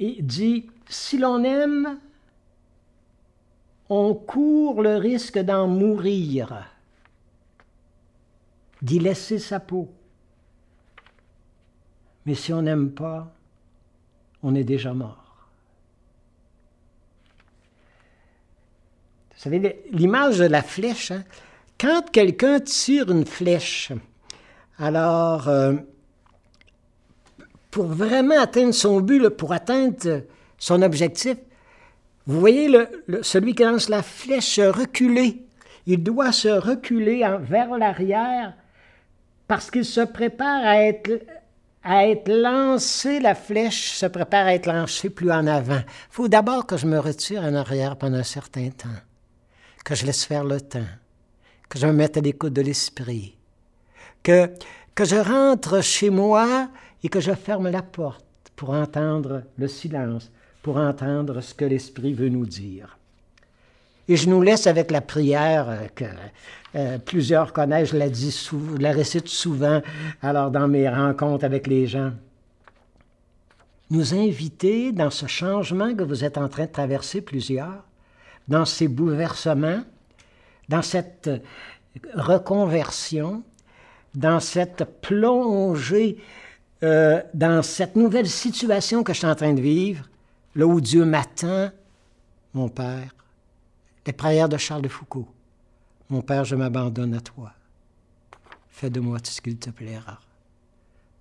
euh, 0.01 0.15
dit 0.21 0.71
Si 0.89 1.19
l'on 1.19 1.43
aime, 1.43 1.99
on 3.89 4.15
court 4.15 4.81
le 4.81 4.95
risque 4.97 5.41
d'en 5.41 5.67
mourir, 5.67 6.71
d'y 8.81 9.01
laisser 9.01 9.41
sa 9.41 9.59
peau. 9.59 9.93
Mais 12.27 12.37
si 12.37 12.53
on 12.53 12.63
n'aime 12.63 12.93
pas, 12.93 13.35
on 14.45 14.55
est 14.55 14.63
déjà 14.63 14.95
mort. 14.95 15.24
Vous 19.37 19.43
savez, 19.43 19.83
l'image 19.91 20.39
de 20.39 20.47
la 20.47 20.63
flèche, 20.63 21.11
hein, 21.11 21.25
quand 21.79 22.11
quelqu'un 22.11 22.61
tire 22.61 23.11
une 23.11 23.27
flèche, 23.27 23.93
alors, 24.79 25.49
euh, 25.49 25.75
pour 27.71 27.87
vraiment 27.87 28.41
atteindre 28.41 28.75
son 28.75 29.01
but, 29.01 29.29
pour 29.31 29.53
atteindre 29.53 30.23
son 30.59 30.83
objectif, 30.83 31.37
vous 32.27 32.41
voyez 32.41 32.71
celui 33.23 33.55
qui 33.55 33.65
lance 33.65 33.89
la 33.89 34.03
flèche 34.03 34.59
reculer. 34.59 35.45
Il 35.87 36.03
doit 36.03 36.33
se 36.33 36.49
reculer 36.49 37.29
vers 37.41 37.77
l'arrière 37.77 38.55
parce 39.47 39.71
qu'il 39.71 39.85
se 39.85 40.01
prépare 40.01 40.65
à 40.65 40.83
être, 40.83 41.23
à 41.83 42.07
être 42.07 42.31
lancé, 42.33 43.21
la 43.21 43.35
flèche 43.35 43.91
se 43.91 44.07
prépare 44.07 44.47
à 44.47 44.55
être 44.55 44.67
lancée 44.67 45.11
plus 45.11 45.31
en 45.31 45.47
avant. 45.47 45.81
Il 45.85 46.11
faut 46.11 46.29
d'abord 46.29 46.67
que 46.67 46.79
je 46.79 46.87
me 46.87 46.99
retire 46.99 47.43
en 47.43 47.55
arrière 47.55 47.97
pendant 47.97 48.17
un 48.17 48.23
certain 48.23 48.71
temps, 48.71 48.89
que 49.85 49.95
je 49.95 50.07
laisse 50.07 50.25
faire 50.25 50.45
le 50.45 50.61
temps, 50.61 50.87
que 51.69 51.79
je 51.79 51.87
me 51.87 51.93
mette 51.93 52.17
à 52.17 52.21
l'écoute 52.21 52.55
de 52.55 52.63
l'esprit, 52.63 53.37
que, 54.23 54.51
que 54.95 55.05
je 55.05 55.17
rentre 55.17 55.83
chez 55.83 56.11
moi 56.11 56.69
et 57.03 57.09
que 57.09 57.21
je 57.21 57.33
ferme 57.33 57.69
la 57.69 57.83
porte 57.83 58.25
pour 58.57 58.71
entendre 58.71 59.43
le 59.59 59.69
silence, 59.69 60.31
pour 60.63 60.79
entendre 60.79 61.41
ce 61.43 61.55
que 61.55 61.65
l'Esprit 61.65 62.15
veut 62.15 62.31
nous 62.31 62.47
dire. 62.47 62.99
Et 64.09 64.17
je 64.17 64.29
nous 64.29 64.43
laisse 64.43 64.67
avec 64.67 64.91
la 64.91 65.01
prière 65.01 65.89
que 65.95 66.05
euh, 66.75 66.99
plusieurs 66.99 67.53
connaissent, 67.53 67.91
je 67.91 67.97
la, 67.97 68.09
dis 68.09 68.51
la 68.79 68.93
récite 68.93 69.29
souvent 69.29 69.81
alors 70.23 70.51
dans 70.51 70.69
mes 70.69 70.89
rencontres 70.89 71.45
avec 71.45 71.67
les 71.67 71.87
gens. 71.87 72.13
Nous 73.91 74.15
inviter 74.15 74.93
dans 74.93 75.11
ce 75.11 75.27
changement 75.27 75.95
que 75.95 76.03
vous 76.03 76.25
êtes 76.25 76.39
en 76.39 76.49
train 76.49 76.67
de 76.67 76.71
traverser 76.71 77.21
plusieurs, 77.21 77.85
dans 78.49 78.65
ces 78.65 78.89
bouleversements, 78.89 79.83
dans 80.69 80.83
cette 80.83 81.31
reconversion, 82.15 83.43
dans 84.15 84.41
cette 84.41 85.01
plongée 85.01 86.19
euh, 86.85 87.23
dans 87.33 87.63
cette 87.63 87.97
nouvelle 87.97 88.29
situation 88.29 89.03
que 89.05 89.15
je 89.15 89.19
suis 89.19 89.27
en 89.27 89.35
train 89.35 89.55
de 89.55 89.61
vivre, 89.61 90.07
là 90.55 90.67
où 90.67 90.83
Dieu 90.83 91.07
m'attend, 91.07 91.71
mon 92.53 92.69
Père, 92.69 93.15
les 94.07 94.13
prières 94.13 94.51
de 94.51 94.59
Charles 94.59 94.83
de 94.83 94.89
Foucault. 94.89 95.29
Mon 96.11 96.21
Père, 96.21 96.45
je 96.45 96.57
m'abandonne 96.57 97.15
à 97.15 97.21
toi. 97.21 97.53
Fais 98.69 98.91
de 98.91 99.01
moi 99.01 99.19
tout 99.19 99.31
ce 99.31 99.41
qu'il 99.41 99.57
te 99.57 99.71
plaira. 99.71 100.21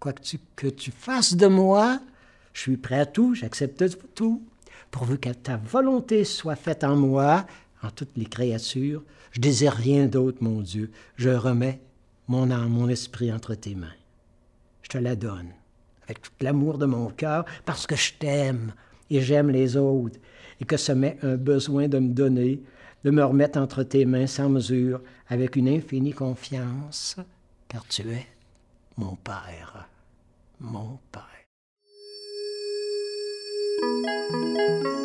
Quoi 0.02 0.12
que 0.12 0.22
tu, 0.22 0.38
que 0.58 0.68
tu 0.68 0.92
fasses 0.92 1.36
de 1.36 1.48
moi, 1.48 2.02
je 2.52 2.60
suis 2.60 2.78
prêt 2.78 3.00
à 3.00 3.06
tout, 3.06 3.34
j'accepte 3.34 3.86
tout, 4.16 4.44
pourvu 4.94 5.18
que 5.18 5.32
ta 5.32 5.58
volonté 5.58 6.24
soit 6.24 6.56
faite 6.56 6.86
en 6.86 6.96
moi, 6.96 7.46
en 7.82 7.90
toutes 7.90 8.16
les 8.16 8.28
créatures. 8.28 9.04
Je 9.32 9.42
désire 9.42 9.74
rien 9.74 10.06
d'autre, 10.06 10.38
mon 10.40 10.62
Dieu. 10.62 10.92
Je 11.18 11.32
remets 11.32 11.82
mon 12.30 12.50
âme, 12.50 12.70
mon 12.70 12.88
esprit 12.88 13.34
entre 13.34 13.56
tes 13.56 13.76
mains 13.76 13.98
je 14.84 14.90
te 14.90 14.98
la 14.98 15.16
donne 15.16 15.52
avec 16.04 16.22
tout 16.22 16.32
l'amour 16.42 16.78
de 16.78 16.86
mon 16.86 17.10
cœur 17.10 17.46
parce 17.66 17.88
que 17.88 17.96
je 17.96 18.14
t'aime 18.14 18.74
et 19.10 19.22
j'aime 19.22 19.50
les 19.50 19.76
autres 19.78 20.20
et 20.62 20.66
que 20.66 20.78
ça 20.78 20.94
met 20.94 21.18
un 21.24 21.36
besoin 21.36 21.88
de 21.88 21.98
me 21.98 22.14
donner, 22.14 22.62
de 23.04 23.12
me 23.12 23.24
remettre 23.24 23.58
entre 23.58 23.84
tes 23.84 24.06
mains 24.06 24.28
sans 24.28 24.50
mesure 24.50 25.02
avec 25.30 25.56
une 25.56 25.70
infinie 25.70 26.14
confiance 26.14 27.16
car 27.68 27.86
tu 27.88 28.02
es 28.10 28.28
mon 28.98 29.16
Père, 29.16 29.88
mon 30.60 31.00
Père. 31.12 31.33
Música 34.14 35.03